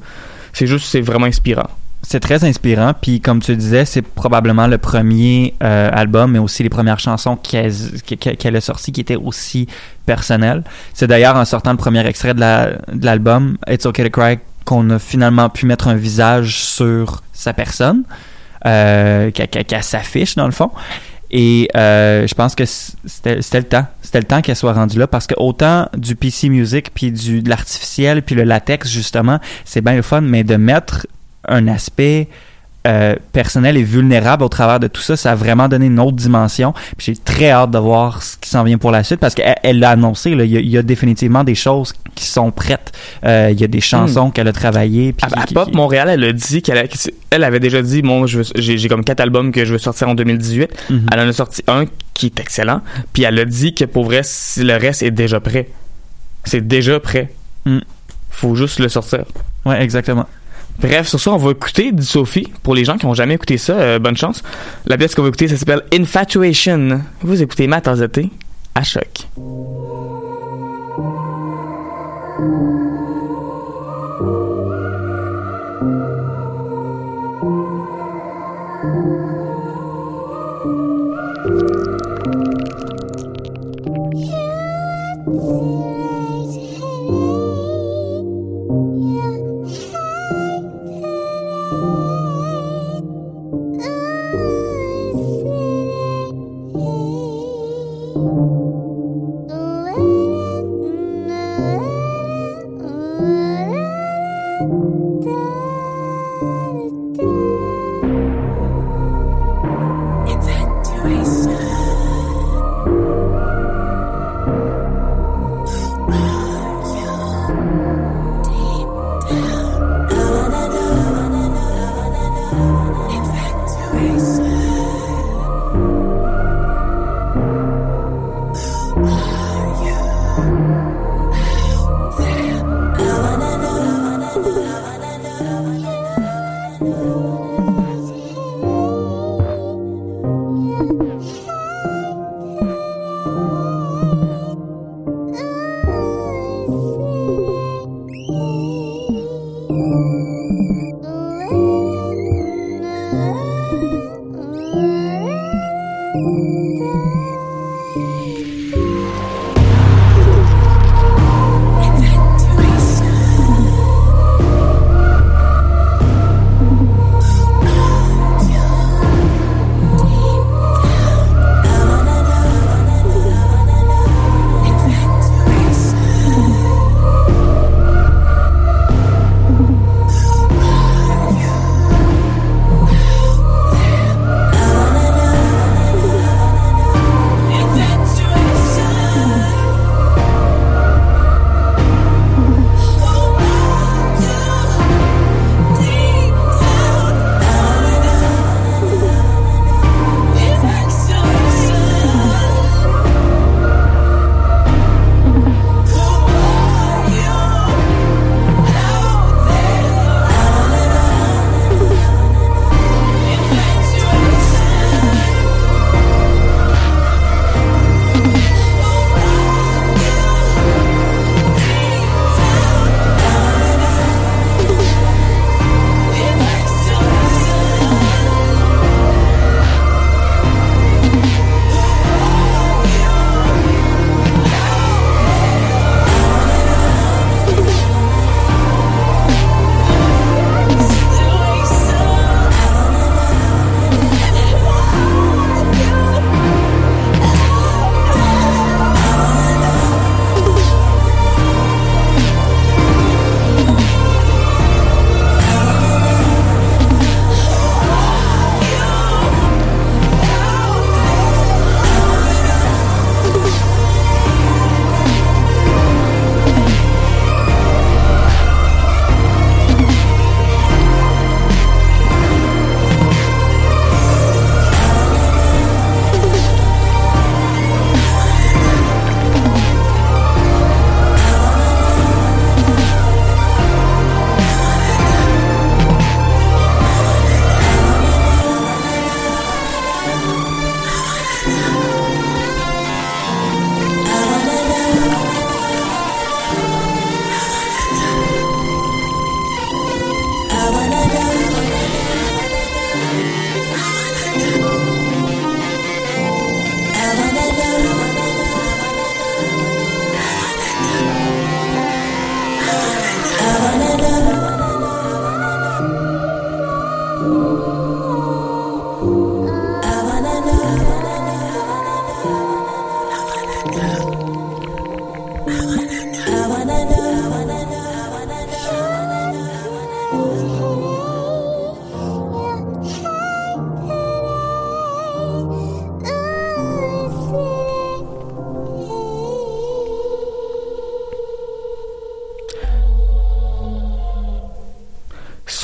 [0.54, 1.70] C'est juste, c'est vraiment inspirant.
[2.04, 6.64] C'est très inspirant, puis comme tu disais, c'est probablement le premier euh, album, mais aussi
[6.64, 9.68] les premières chansons qu'elle a sorties qui étaient aussi
[10.06, 10.64] personnelles.
[10.94, 12.42] C'est d'ailleurs en sortant le premier extrait de
[13.06, 18.04] l'album, It's Okay to Cry, qu'on a finalement pu mettre un visage sur sa personne,
[18.66, 20.72] euh, qu'elle s'affiche dans le fond.
[21.34, 23.86] Et euh, je pense que c'était c'était le temps.
[24.02, 27.42] C'était le temps qu'elle soit rendue là parce que autant du PC music puis du
[27.42, 31.08] de l'artificiel puis le latex justement, c'est bien le fun, mais de mettre
[31.48, 32.28] un aspect
[32.88, 36.16] euh, personnel et vulnérable au travers de tout ça, ça a vraiment donné une autre
[36.18, 36.74] dimension.
[36.98, 39.80] J'ai très hâte de voir ce qui s'en vient pour la suite parce qu'elle elle
[39.80, 40.34] l'a annoncé.
[40.34, 42.92] là, Il y, a- il y a définitivement des choses qui sont prêtes.
[43.24, 45.14] Euh, il y a des chansons qu'elle a travaillées.
[45.14, 46.90] puis À, à qui- Pop qui- Montréal, elle a dit qu'elle
[47.30, 50.70] elle avait déjà dit, bon, j'ai comme quatre albums que je veux sortir en 2018.
[50.90, 51.06] Mhm.
[51.14, 52.82] Elle en a sorti un qui est excellent.
[53.14, 55.70] Puis elle a dit que pour vrai, si le reste est déjà prêt.
[56.44, 57.32] C'est déjà prêt.
[57.66, 57.78] Mm.
[58.32, 59.26] Faut juste le sortir.
[59.66, 60.26] Ouais, exactement.
[60.82, 62.48] Bref, sur ça, on va écouter du Sophie.
[62.64, 64.44] Pour les gens qui ont jamais écouté ça, euh, bonne chance.
[64.86, 67.02] La pièce qu'on va écouter, ça s'appelle Infatuation.
[67.22, 69.28] Vous écoutez Matt à choc.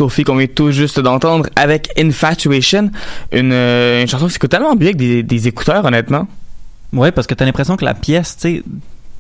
[0.08, 2.92] Sophie qu'on vient tout juste d'entendre avec Infatuation,
[3.34, 6.28] une, euh, une chanson qui s'écoute tellement bien avec des, des écouteurs honnêtement.
[6.94, 8.64] Ouais, parce que t'as l'impression que la pièce, tu sais,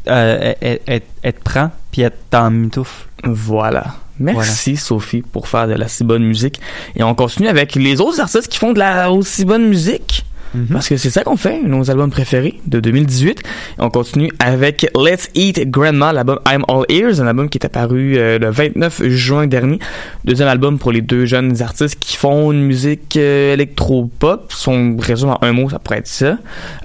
[0.07, 3.09] euh, elle, elle- elle te prend, puis elle t'emmitouffe.
[3.23, 3.95] Voilà.
[4.19, 6.59] Merci Sophie pour faire de la si bonne musique.
[6.95, 10.25] Et on continue avec les autres artistes qui font de la aussi bonne musique.
[10.71, 13.39] Parce que c'est ça qu'on fait, nos albums préférés de 2018.
[13.39, 13.43] Et
[13.79, 18.17] on continue avec Let's Eat Grandma, l'album I'm All Ears, un album qui est apparu
[18.17, 19.79] euh, le 29 juin dernier.
[20.25, 24.51] Deuxième album pour les deux jeunes artistes qui font une musique euh, électro-pop.
[24.53, 26.37] Son résumé en un mot, ça pourrait être ça.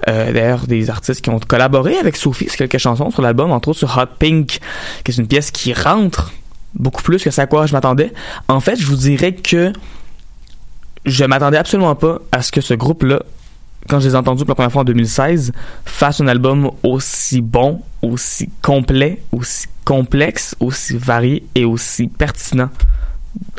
[0.07, 3.69] Euh, D'ailleurs, des artistes qui ont collaboré avec Sophie sur quelques chansons sur l'album, entre
[3.69, 4.59] autres sur Hot Pink,
[5.03, 6.31] qui est une pièce qui rentre
[6.75, 8.13] beaucoup plus que ça à quoi je m'attendais.
[8.47, 9.71] En fait, je vous dirais que
[11.05, 13.21] je m'attendais absolument pas à ce que ce groupe-là,
[13.87, 15.51] quand je les ai entendus pour la première fois en 2016,
[15.85, 22.69] fasse un album aussi bon, aussi complet, aussi complexe, aussi varié et aussi pertinent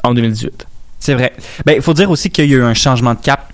[0.02, 0.66] en 2018.
[0.98, 1.32] C'est vrai.
[1.66, 3.52] Ben, il faut dire aussi qu'il y a eu un changement de cap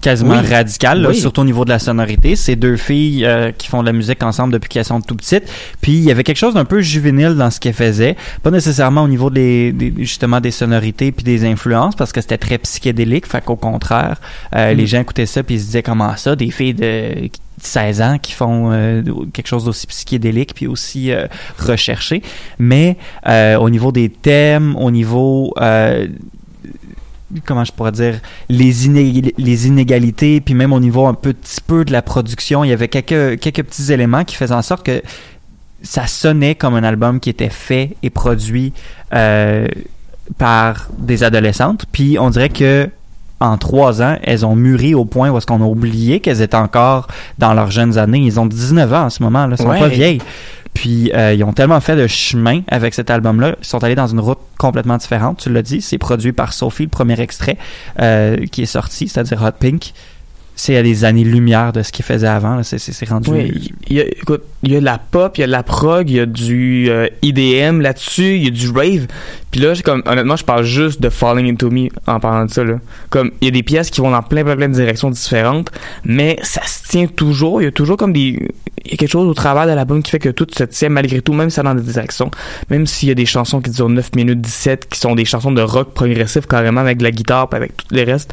[0.00, 0.46] quasiment Oui.
[0.50, 1.16] radical, là, Oui.
[1.16, 2.36] surtout au niveau de la sonorité.
[2.36, 5.44] C'est deux filles euh, qui font de la musique ensemble depuis qu'elles sont tout petites.
[5.80, 8.16] Puis il y avait quelque chose d'un peu juvénile dans ce qu'elles faisaient.
[8.42, 12.38] Pas nécessairement au niveau des, des- justement des sonorités puis des influences, parce que c'était
[12.38, 13.26] très psychédélique.
[13.26, 14.20] Fait qu'au contraire,
[14.54, 14.76] euh, Mm.
[14.76, 17.28] les gens écoutaient ça puis ils se disaient comment ça, des filles de
[17.62, 19.02] 16 ans qui font euh,
[19.34, 21.26] quelque chose d'aussi psychédélique puis aussi euh,
[21.58, 22.22] recherché.
[22.58, 22.96] Mais
[23.26, 26.06] euh, au niveau des thèmes, au niveau euh,
[27.44, 31.84] comment je pourrais dire les, iné- les inégalités puis même au niveau un petit peu
[31.84, 35.02] de la production il y avait quelques quelques petits éléments qui faisaient en sorte que
[35.82, 38.72] ça sonnait comme un album qui était fait et produit
[39.14, 39.66] euh,
[40.38, 42.88] par des adolescentes puis on dirait que
[43.42, 46.58] en trois ans, elles ont mûri au point où est-ce qu'on a oublié qu'elles étaient
[46.58, 47.08] encore
[47.38, 48.18] dans leurs jeunes années.
[48.18, 49.78] Ils ont 19 ans en ce moment, là, ils sont Ouais.
[49.80, 50.20] pas vieilles.
[50.74, 54.06] Puis euh, ils ont tellement fait de chemin avec cet album-là, ils sont allés dans
[54.06, 55.40] une route complètement différente.
[55.42, 57.56] Tu l'as dit, c'est produit par Sophie, le premier extrait
[57.98, 59.92] euh, qui est sorti, c'est-à-dire Hot Pink.
[60.56, 62.62] C'est à des années-lumière de ce qu'il faisait avant.
[62.62, 63.30] C'est- rendu.
[63.30, 65.52] Oui, il y a, écoute, il y a de la pop, il y a de
[65.52, 69.06] la prog, il y a du euh, IDM là-dessus, il y a du rave.
[69.50, 72.64] Puis là, comme honnêtement, je parle juste de Falling Into Me en parlant de ça
[72.64, 72.78] là.
[73.08, 75.70] Comme il y a des pièces qui vont dans plein plein plein de directions différentes,
[76.04, 78.48] mais ça se tient toujours, il y a toujours comme des
[78.84, 80.88] il y a quelque chose au travers de l'album qui fait que tout se tient
[80.88, 82.30] malgré tout, même si ça dans des directions.
[82.70, 85.52] Même s'il y a des chansons qui durent 9 minutes 17 qui sont des chansons
[85.52, 88.32] de rock progressif carrément avec de la guitare puis avec tout le reste.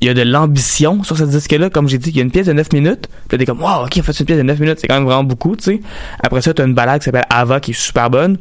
[0.00, 2.30] Il y a de l'ambition sur ce disque-là, comme j'ai dit, il y a une
[2.30, 3.08] pièce de 9 minutes.
[3.28, 5.04] Puis t'es comme, wow, ok, on fait une pièce de 9 minutes, c'est quand même
[5.04, 5.80] vraiment beaucoup, tu sais.
[6.22, 8.36] Après ça, t'as une balade qui s'appelle Ava qui est super bonne.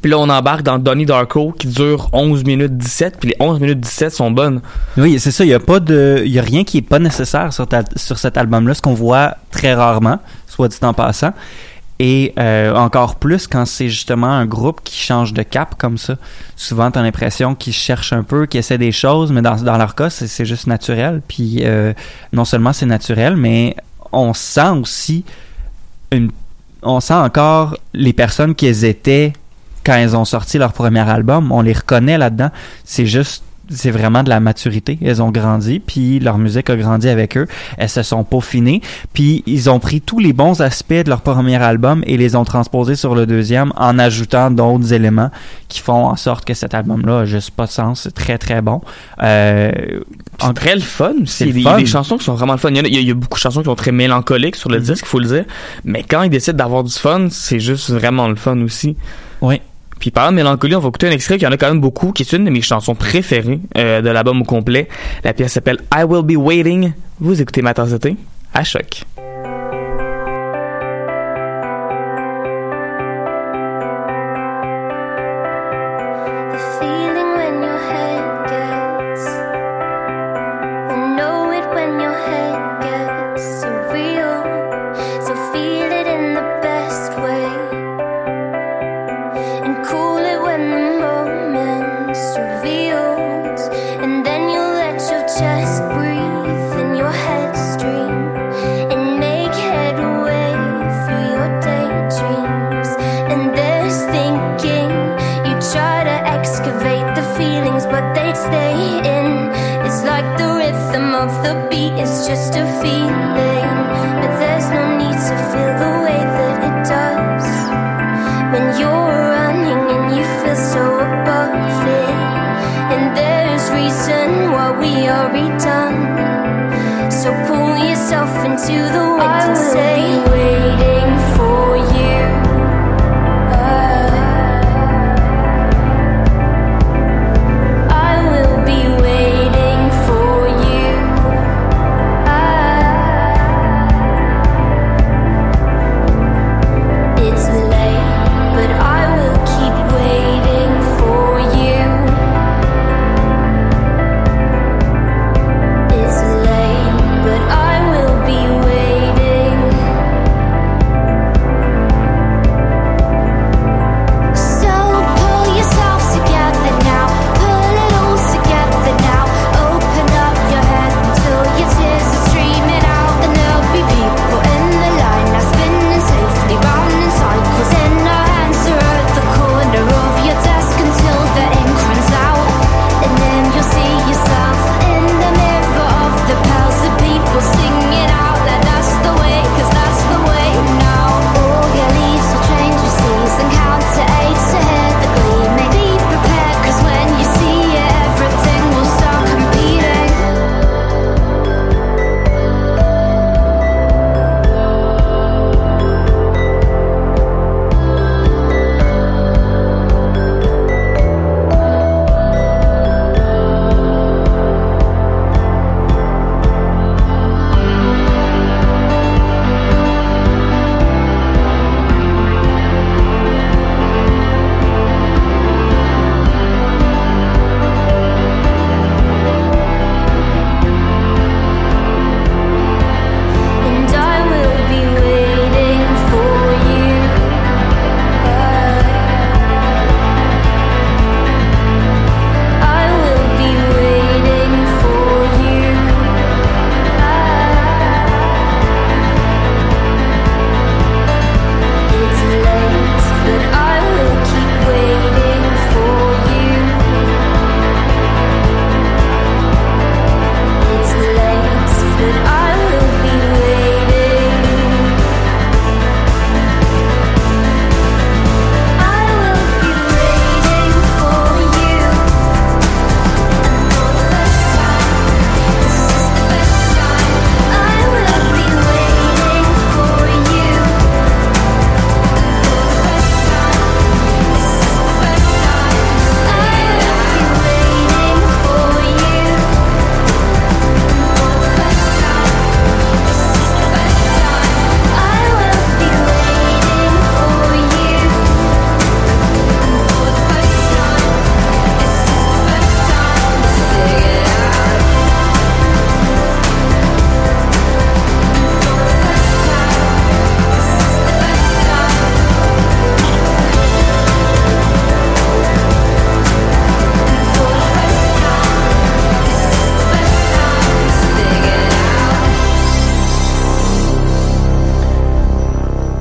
[0.00, 3.60] Puis là, on embarque dans Donnie Darko qui dure 11 minutes 17, puis les 11
[3.60, 4.60] minutes 17 sont bonnes.
[4.96, 5.44] Oui, c'est ça.
[5.44, 7.66] Il y a pas de, rien qui est pas nécessaire sur,
[7.96, 11.32] sur cet album-là, ce qu'on voit très rarement, soit dit en passant.
[12.00, 16.16] Et euh, encore plus quand c'est justement un groupe qui change de cap comme ça.
[16.56, 20.10] Souvent, t'as l'impression qu'ils cherchent un peu, qu'ils essaient des choses, mais dans, leur cas,
[20.10, 21.22] c'est juste naturel.
[21.26, 21.92] Puis euh,
[22.32, 23.76] non seulement c'est naturel, mais
[24.10, 25.24] on sent aussi
[26.10, 26.30] une,
[26.82, 29.32] on sent encore les personnes qu'elles étaient
[29.84, 31.52] quand elles ont sorti leur premier album.
[31.52, 32.50] On les reconnaît là-dedans.
[32.84, 34.98] C'est juste c'est vraiment de la maturité.
[35.02, 37.46] Elles ont grandi, puis leur musique a grandi avec eux.
[37.78, 38.82] Elles se sont peaufinées,
[39.14, 42.44] puis ils ont pris tous les bons aspects de leur premier album et les ont
[42.44, 45.30] transposés sur le deuxième en ajoutant d'autres éléments
[45.68, 48.02] qui font en sorte que cet album-là a juste pas de sens.
[48.02, 48.82] C'est très, très bon.
[49.22, 49.70] Euh,
[50.42, 51.44] C'est très le fun C'est aussi.
[51.44, 51.78] le Il y a fun.
[51.78, 52.68] des chansons qui sont vraiment le fun.
[52.68, 54.68] Il y, en a, il y a- beaucoup de chansons qui sont très mélancoliques sur
[54.68, 54.84] le Mhm.
[54.84, 55.44] disque, il faut le dire.
[55.84, 58.94] Mais quand ils décident d'avoir du fun, c'est juste vraiment le fun aussi.
[59.40, 59.62] Oui.
[60.04, 62.12] Puis parlant de mélancolie, on va écouter un extrait qui en a quand même beaucoup,
[62.12, 64.86] qui est une de mes chansons préférées euh, de l'album au complet.
[65.24, 66.92] La pièce s'appelle I Will Be Waiting.
[67.20, 69.04] Vous écoutez ma à choc.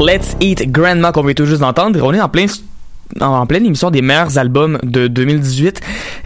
[0.05, 1.99] Let's Eat Grandma qu'on vient tout juste d'entendre.
[2.03, 2.45] On est en plein
[3.21, 5.81] en pleine émission des meilleurs albums de 2018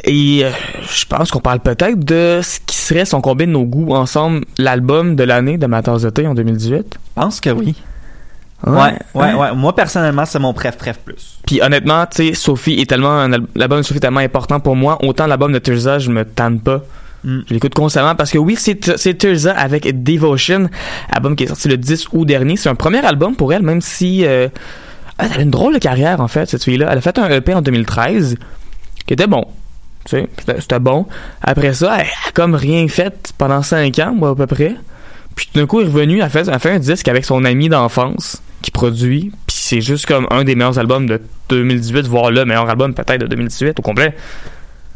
[0.06, 0.50] et euh,
[0.90, 4.46] je pense qu'on parle peut-être de ce qui serait si on combine nos goûts ensemble
[4.58, 6.76] l'album de l'année de Matters de Thé en 2018.
[6.94, 7.76] Je pense que oui.
[8.66, 9.36] Ouais, Ouais, ouais, hein?
[9.38, 9.54] ouais.
[9.56, 11.40] Moi, personnellement, c'est mon préf, préf plus.
[11.46, 14.98] Puis honnêtement, tu sais, Sophie est tellement l'album de Sophie est tellement important pour moi,
[15.04, 16.82] autant l'album de Tirza, je me tanne pas.
[17.28, 17.40] Mm.
[17.50, 20.70] Je l'écoute constamment parce que oui, c'est Tirza avec Devotion,
[21.12, 22.56] album qui est sorti le 10 août dernier.
[22.56, 24.48] C'est un premier album pour elle, même si euh,
[25.18, 26.88] elle a une drôle de carrière en fait, cette fille-là.
[26.92, 28.38] Elle a fait un EP en 2013
[29.06, 29.44] qui était bon.
[30.06, 31.06] Tu sais, c'était- c'était bon.
[31.42, 34.76] Après ça, elle a comme rien fait pendant 5 ans, moi, à peu près.
[35.36, 37.10] Puis tout d'un coup, elle est revenue, elle a fait, elle a fait un disque
[37.10, 39.32] avec son ami d'enfance qui produit.
[39.46, 43.20] Puis c'est juste comme un des meilleurs albums de 2018, voire le meilleur album peut-être
[43.22, 44.16] de 2018 au complet.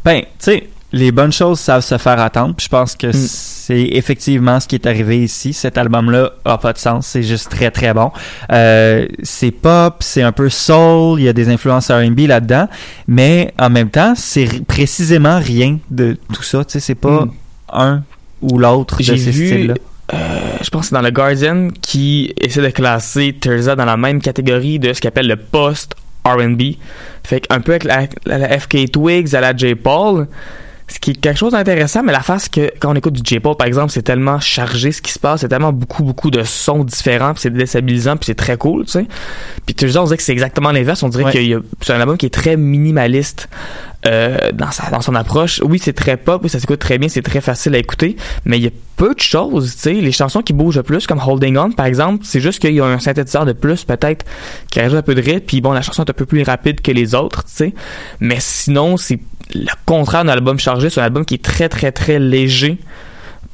[0.06, 2.54] Ben, tu sais, les bonnes choses savent se faire attendre.
[2.56, 5.54] Puis je pense que c'est effectivement ce qui est arrivé ici.
[5.54, 7.08] Cet album-là a pas de sens.
[7.08, 8.12] C'est juste très très bon.
[8.52, 11.20] Euh, c'est pop, c'est un peu soul.
[11.20, 12.68] Il y a des influences R&B là-dedans,
[13.08, 16.66] mais en même temps, c'est précisément rien de tout ça.
[16.66, 17.32] Tu sais, c'est pas Mm.
[17.74, 18.04] un
[18.42, 19.74] ou l'autre de ces vu, styles-là.
[20.14, 20.18] euh,
[20.62, 24.20] je pense que c'est dans le Guardian qui essaie de classer Terza dans la même
[24.22, 26.62] catégorie de ce qu'il appelle le post R&B.
[27.24, 29.76] Fait qu'un peu avec la, la- la FK Twigs à la J.
[29.76, 30.28] Paul.
[30.94, 33.40] Ce qui est quelque chose d'intéressant, mais la face que quand on écoute du J.
[33.40, 36.44] Paul, par exemple, c'est tellement chargé ce qui se passe, c'est tellement beaucoup, beaucoup de
[36.44, 39.06] sons différents, puis c'est déstabilisant, puis c'est très cool, tu sais.
[39.66, 41.02] Puis Terza, on dirait que c'est exactement l'inverse.
[41.04, 41.32] On dirait Ouais.
[41.32, 43.48] que c'est un album qui est très minimaliste.
[44.08, 45.62] euh, dans, sa, dans son approche.
[45.64, 48.16] Oui, c'est très pop, ça s'écoute très bien, c'est très facile à écouter,
[48.46, 49.94] mais il y a peu de choses, tu sais.
[49.94, 52.82] Les chansons qui bougent le plus, comme Holding On, par exemple, c'est juste qu'il y
[52.82, 54.26] a un synthétiseur de plus, peut-être,
[54.72, 56.82] qui rajoute un peu de rythme, puis bon, la chanson est un peu plus rapide
[56.82, 57.74] que les autres, tu sais.
[58.20, 59.20] Mais sinon, c'est
[59.54, 62.78] le contraire d'un album chargé, c'est un album qui est très, très, très léger.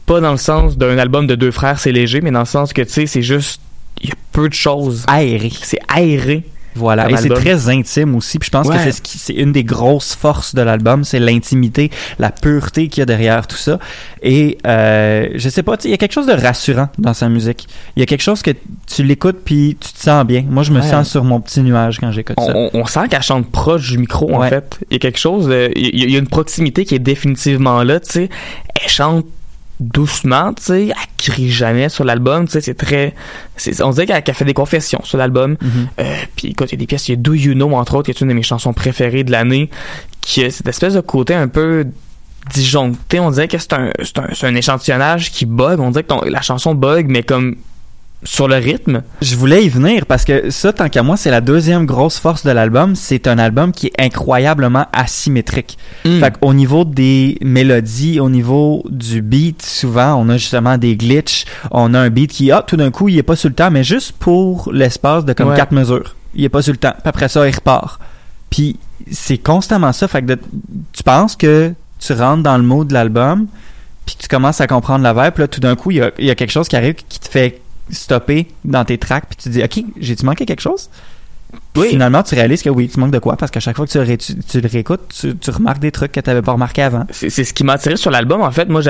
[0.06, 2.74] Pas dans le sens d'un album de deux frères, c'est léger, mais dans le sens
[2.74, 3.62] que, tu sais, c'est juste,
[4.02, 5.04] il y a peu de choses.
[5.08, 5.52] Aéré.
[5.62, 6.44] C'est aéré.
[6.78, 8.38] Voilà, et c'est très intime aussi.
[8.40, 8.78] Puis je pense Ouais.
[8.78, 12.88] que c'est ce qui, c'est une des grosses forces de l'album, c'est l'intimité, la pureté
[12.88, 13.80] qu'il y a derrière tout ça.
[14.22, 17.68] Et euh, je sais pas, il y a quelque chose de rassurant dans sa musique.
[17.96, 18.52] Il y a quelque chose que
[18.86, 20.44] tu l'écoutes puis tu te sens bien.
[20.50, 20.88] Moi, je me Ouais.
[20.90, 22.54] sens sur mon petit nuage quand j'écoute ça.
[22.74, 24.80] On, sent qu'elle chante proche du micro, en fait.
[24.90, 28.00] Il y a quelque chose, de- il y a une proximité qui est définitivement là,
[28.00, 28.30] tu sais.
[28.82, 29.26] Elle chante
[29.80, 30.84] doucement, tu sais.
[30.88, 32.62] Elle crie jamais sur l'album, tu sais.
[32.62, 33.14] C'est très,
[33.56, 35.58] c'est, on dirait qu'elle, qu'elle fait des confessions sur l'album.
[35.62, 35.88] Mhm.
[36.00, 37.96] Euh, puis écoute, il y a des pièces, il y a Do You Know, entre
[37.96, 39.70] autres, qui est une de mes chansons préférées de l'année,
[40.22, 41.86] qui a cette espèce de côté un peu
[42.54, 43.20] disjoncté.
[43.20, 45.80] On dirait que c'est un, c'est un, c'est un échantillonnage qui bug.
[45.80, 47.56] On dirait que ton- la chanson bug, mais comme
[48.24, 49.04] sur le rythme.
[49.22, 52.44] Je voulais y venir parce que ça, tant qu'à moi, c'est la deuxième grosse force
[52.44, 52.96] de l'album.
[52.96, 55.78] C'est un album qui est incroyablement asymétrique.
[56.06, 56.20] Mm.
[56.20, 61.46] Fait qu'au niveau des mélodies, au niveau du beat, souvent, on a justement des glitches.
[61.72, 63.70] On a un beat qui, ah, tout d'un coup, il est pas sur le temps,
[63.72, 65.56] mais juste pour l'espace de comme Ouais.
[65.56, 66.16] quatre mesures.
[66.34, 66.94] Il est pas sur le temps.
[66.94, 68.00] Puis après ça, il repart.
[68.50, 68.78] Puis
[69.12, 70.08] c'est constamment ça.
[70.08, 70.40] Fait que de-
[70.92, 73.48] tu penses que tu rentres dans le mot de l'album,
[74.06, 76.12] puis tu commences à comprendre la vibe, puis là, tout d'un coup, il y a,
[76.18, 77.62] il y a quelque chose qui arrive qui te fait
[77.92, 80.90] stopper dans tes tracks, puis tu dis, OK, j'ai-tu manqué quelque chose?
[81.78, 81.90] Oui.
[81.90, 83.98] Finalement, tu réalises que oui, tu manques de quoi, parce qu'à chaque fois que tu,
[84.00, 86.52] le ré- tu- tu le réécoutes, tu, tu remarques des trucs que tu n'avais pas
[86.54, 87.06] remarqué avant.
[87.12, 88.82] c'est c'est ce qui m'a attiré sur l'album en fait moi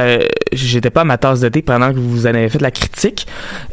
[0.53, 3.27] j'étais pas à ma tasse de thé pendant que vous en avez fait la critique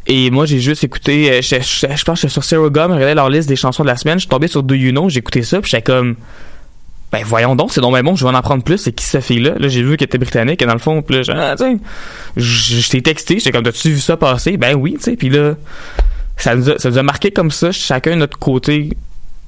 [0.07, 2.95] et moi j'ai juste écouté euh, je, je- je pense que sur Zero Gum je
[2.97, 5.09] regardais leur liste des chansons de la semaine je suis tombé sur Do You Know
[5.09, 6.17] j'ai écouté ça puis j'étais comme
[7.15, 9.23] ben voyons donc c'est donc ben bon je vais en apprendre plus c'est qui cette
[9.23, 11.65] fille là j'ai vu qu'elle était britannique et dans le fond puis là ah,
[12.37, 14.57] je je t'ai texté j'étais comme t'as-tu vu ça passer?
[14.57, 15.55] Ben oui tu sais puis là
[16.37, 18.91] ça nous, a, ça a marqué comme ça chacun notre côté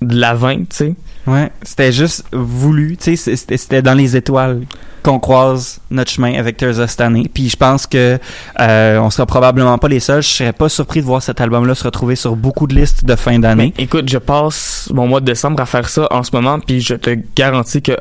[0.01, 0.95] de l'avant tu sais.
[1.27, 4.63] Ouais, c'était juste voulu, tu sais, c'était dans les étoiles
[5.07, 7.31] qu'on croise notre chemin avec Thursday cette année.
[7.33, 8.19] Puis je pense que
[8.59, 10.23] euh, on sera probablement pas les seuls.
[10.23, 13.15] Je serais pas surpris de voir cet album-là se retrouver sur beaucoup de listes de
[13.15, 13.73] fin d'année.
[13.79, 16.95] Écoute, je passe mon mois de décembre à faire ça en ce moment, puis je
[16.95, 17.93] te garantis que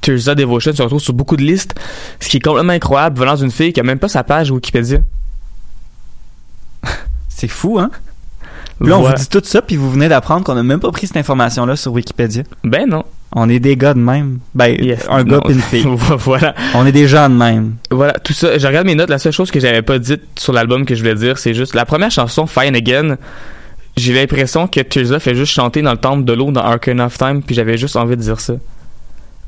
[0.00, 1.74] Thursday Devotion se retrouve sur beaucoup de listes,
[2.20, 5.00] ce qui est complètement incroyable venant d'une fille qui a même pas sa page Wikipédia.
[7.28, 7.90] C'est fou, hein?
[8.80, 10.90] Puis Là, on vous dit tout ça, puis vous venez d'apprendre qu'on a même pas
[10.90, 12.44] pris cette information-là sur Wikipédia.
[12.64, 13.04] Ben non.
[13.32, 14.38] On est des gars de même.
[14.54, 15.06] Ben, Yes.
[15.10, 15.84] un gars pis une fille.
[16.18, 16.54] voilà.
[16.74, 17.74] On est des gens de même.
[17.90, 18.56] Voilà, tout ça.
[18.56, 19.10] Je regarde mes notes.
[19.10, 21.74] La seule chose que j'avais pas dite sur l'album que je voulais dire, c'est juste
[21.74, 23.16] la première chanson, Fine Again.
[23.96, 27.16] J'ai l'impression que Tirza fait juste chanter dans le temple de l'eau dans Arcane of
[27.18, 28.54] Time, puis j'avais juste envie de dire ça.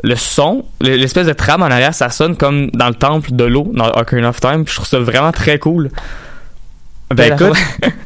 [0.03, 3.45] Le son, le- l'espèce de trame en arrière, ça sonne comme dans le temple de
[3.45, 5.91] l'eau dans Arcane of Time, puis je trouve ça vraiment très cool.
[7.11, 7.57] Ben Belle écoute,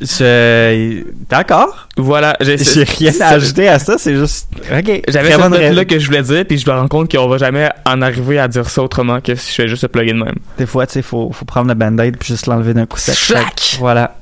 [0.00, 1.02] je...
[1.28, 1.88] D'accord?
[1.96, 4.48] Voilà, j'ai rien à ajouter à ça, c'est juste...
[4.56, 5.02] OK.
[5.08, 7.68] J'avais cette note-là que je voulais dire, puis je me rends compte qu'on va jamais
[7.84, 10.36] en arriver à dire ça autrement que si je fais juste le plugin même.
[10.56, 13.16] Des fois, tu sais, faut, faut prendre le band-aid puis juste l'enlever d'un coup sec.
[13.16, 14.14] Que, Voilà.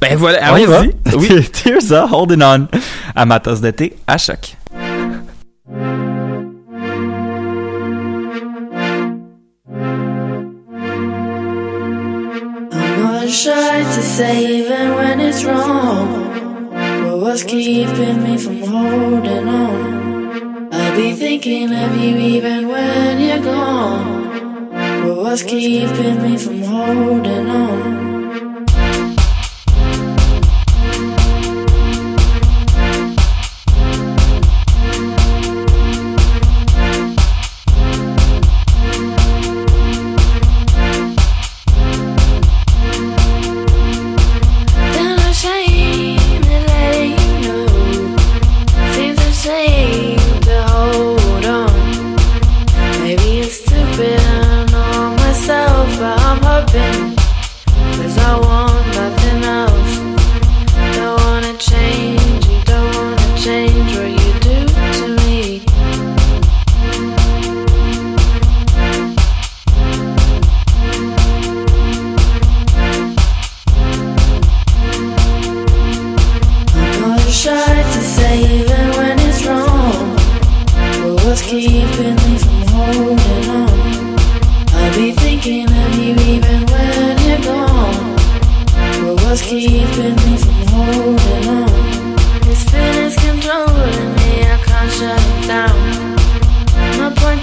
[0.00, 0.94] Ben voilà, allons-y.
[1.14, 1.50] Oui.
[1.52, 2.66] Tears are holding on.
[3.14, 4.56] À ma tasse de thé, à choc.
[13.34, 16.70] Shy to say even when it's wrong.
[16.70, 20.72] But what's keeping me from holding on?
[20.72, 24.70] I'll be thinking of you even when you're gone.
[24.70, 27.83] But what's keeping me from holding on?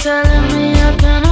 [0.02, 1.31] Controlling me, I can't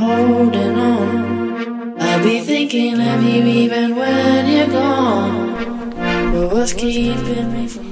[0.00, 2.00] holding on?
[2.00, 5.54] I'll be thinking of you even when you're gone.
[6.32, 7.90] But what's keeping me from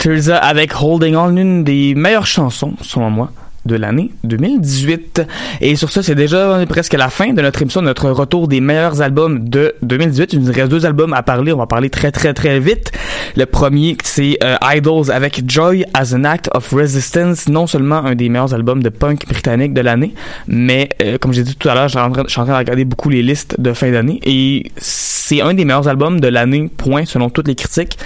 [0.00, 3.30] Tirza avec Holding On, l'une des meilleures chansons, selon moi,
[3.66, 5.22] de l'année 2018.
[5.60, 9.02] Et sur ça, c'est déjà presque la fin de notre émission, notre retour des meilleurs
[9.02, 10.32] albums de 2018.
[10.32, 11.52] Il nous reste deux albums à parler.
[11.52, 12.92] On va parler très très très vite.
[13.36, 17.48] Le premier, c'est euh, Idols avec Joy as an Act of Resistance.
[17.48, 20.14] Non seulement un des meilleurs albums de punk britannique de l'année,
[20.46, 23.10] mais euh, comme j'ai dit tout à l'heure, je suis en train de regarder beaucoup
[23.10, 24.20] les listes de fin d'année.
[24.24, 27.98] Et c'est un des meilleurs albums de l'année, point, selon toutes les critiques,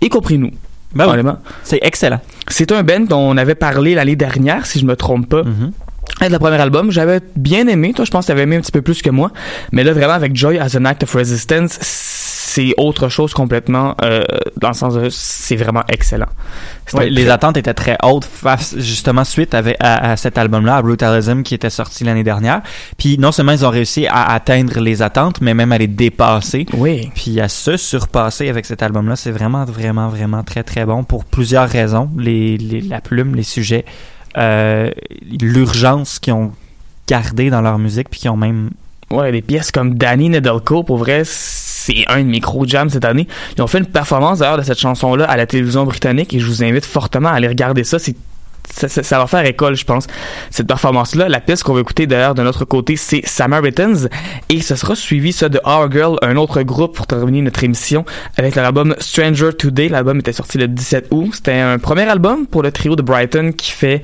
[0.00, 0.50] y compris nous.
[0.94, 1.30] Ben oui.
[1.62, 2.20] C'est excellent.
[2.48, 5.42] C'est un band dont on avait parlé l'année dernière, si je me trompe pas.
[6.20, 7.92] Avec le premier album, j'avais bien aimé.
[7.94, 9.32] Toi, je pense que t'avais aimé un petit peu plus que moi.
[9.72, 11.78] Mais là, vraiment, avec Joy as an Act of Resistance,
[12.48, 14.22] c'est autre chose complètement, euh,
[14.56, 16.28] dans le sens de, c'est vraiment excellent.
[16.92, 21.42] Ouais, les attentes étaient très hautes face justement suite à, à cet album-là, à Brutalism,
[21.42, 22.62] qui était sorti l'année dernière.
[22.98, 26.66] Puis non seulement ils ont réussi à atteindre les attentes, mais même à les dépasser.
[26.74, 27.10] Oui.
[27.16, 31.24] Puis à se surpasser avec cet album-là, c'est vraiment, vraiment, vraiment très, très bon pour
[31.24, 32.08] plusieurs raisons.
[32.16, 33.84] Les, les- la plume, les sujets,
[34.38, 34.90] euh,
[35.40, 36.52] l'urgence qu'ils ont
[37.08, 38.70] gardé dans leur musique, puis qui ont même
[39.08, 41.22] Ouais, des pièces comme Danny Nedelko, pour vrai,
[41.86, 43.28] c'est un de mes gros jams cette année.
[43.56, 46.46] Ils ont fait une performance d'ailleurs de cette chanson-là à la télévision britannique et je
[46.46, 47.98] vous invite fortement à aller regarder ça.
[48.72, 50.06] Ça, ça- ça va faire école, je pense,
[50.50, 51.28] cette performance-là.
[51.28, 54.08] La pièce qu'on va écouter d'ailleurs de notre côté, c'est Samaritans.
[54.48, 58.04] Et ce sera suivi, ça, de Our Girl, un autre groupe pour terminer notre émission,
[58.36, 59.88] avec leur album Stranger Today.
[59.88, 61.30] L'album était sorti le 17 août.
[61.34, 64.02] C'était un premier album pour le trio de Brighton qui fait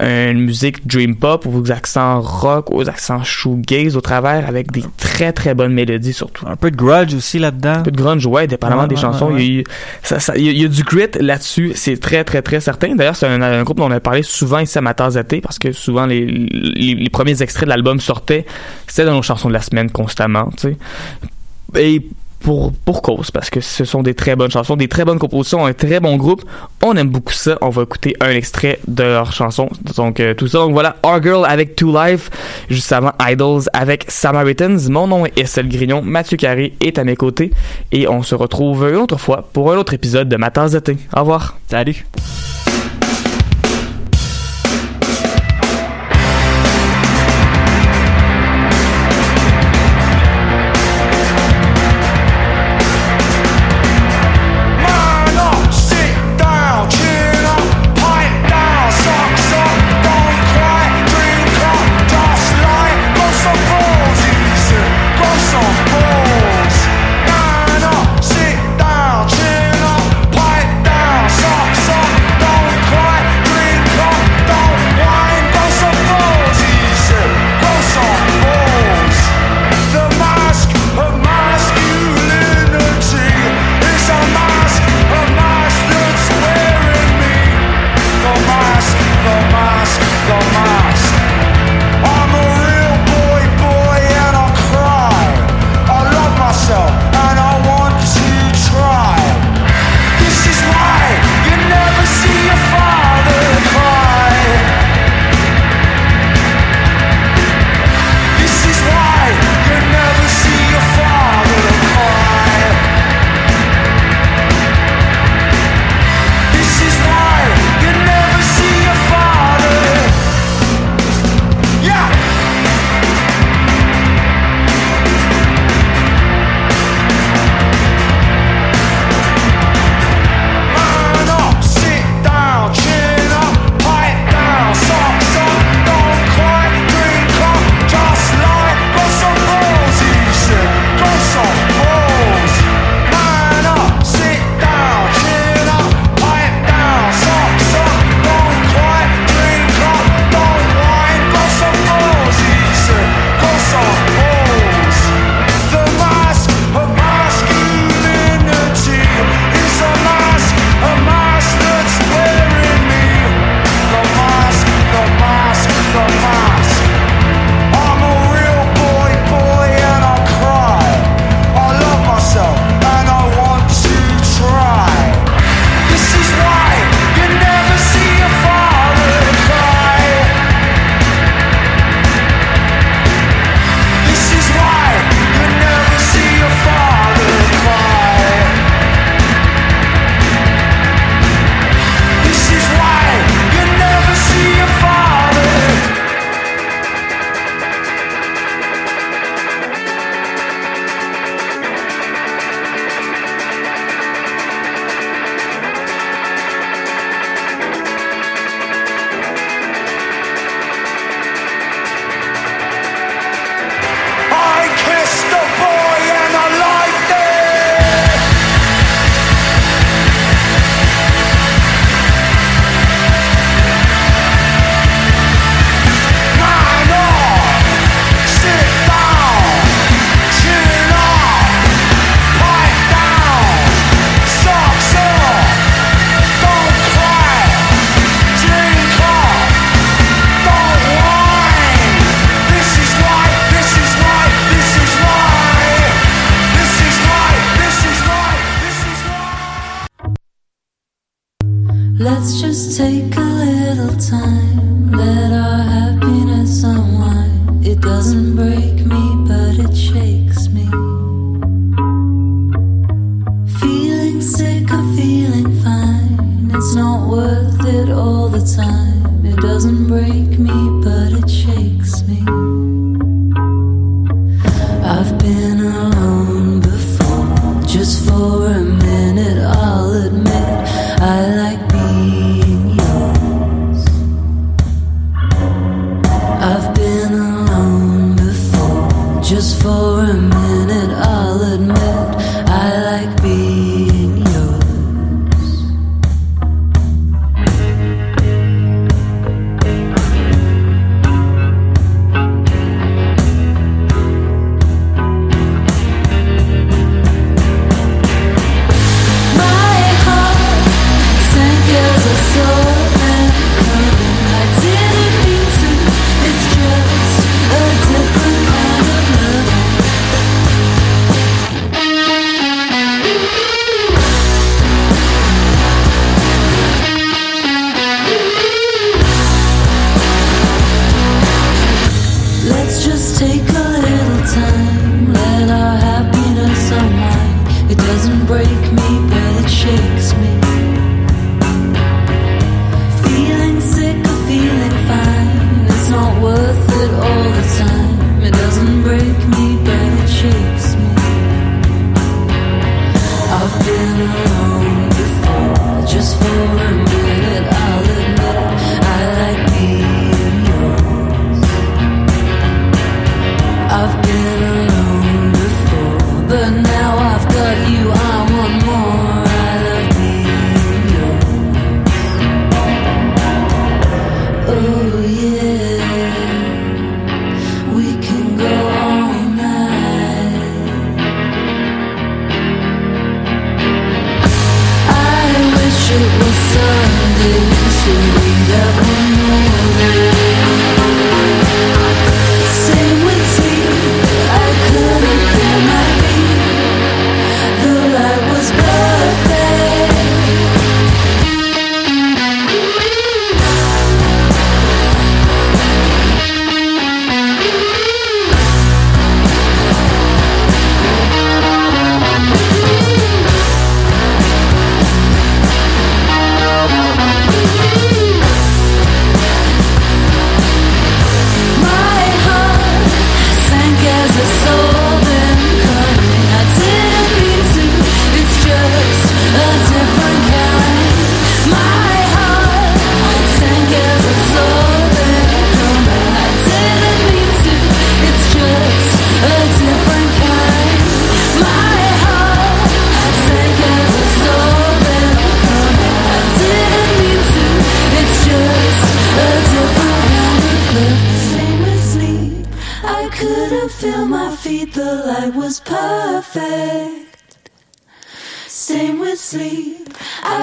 [0.00, 5.32] une musique dream pop aux accents rock, aux accents shoegaze au travers, avec des très
[5.32, 6.46] très bonnes mélodies surtout.
[6.48, 7.74] un peu de grudge aussi là-dedans.
[7.74, 9.32] Un peu de grunge, ouais, dépendamment Ouais, des ouais, chansons.
[9.32, 12.94] ouais, y a ça, il y a du grit là-dessus, c'est très très très certain.
[12.94, 15.22] D'ailleurs, c'est un, un groupe dont on a parlé souvent ici à ma tasse de
[15.22, 18.44] thé, parce que souvent les, premiers extraits de l'album sortaient,
[18.86, 20.76] c'était dans nos chansons de la semaine constamment, tu sais.
[21.80, 22.02] Et
[22.42, 25.64] pour, pour cause, parce que ce sont des très bonnes chansons, des très bonnes compositions,
[25.64, 26.42] un très bon groupe.
[26.82, 27.56] On aime beaucoup ça.
[27.60, 29.68] On va écouter un extrait de leur chanson.
[29.96, 30.58] Donc, euh, tout ça.
[30.58, 32.30] Donc voilà, Our Girl avec Two Life,
[32.68, 34.78] juste avant Idols avec Samaritans.
[34.90, 37.52] Mon nom est Estelle Grignon, Mathieu Carré est à mes côtés
[37.92, 40.74] et on se retrouve une autre fois pour un autre épisode de Ma tasse.
[41.14, 41.58] Au revoir.
[41.68, 42.04] Salut.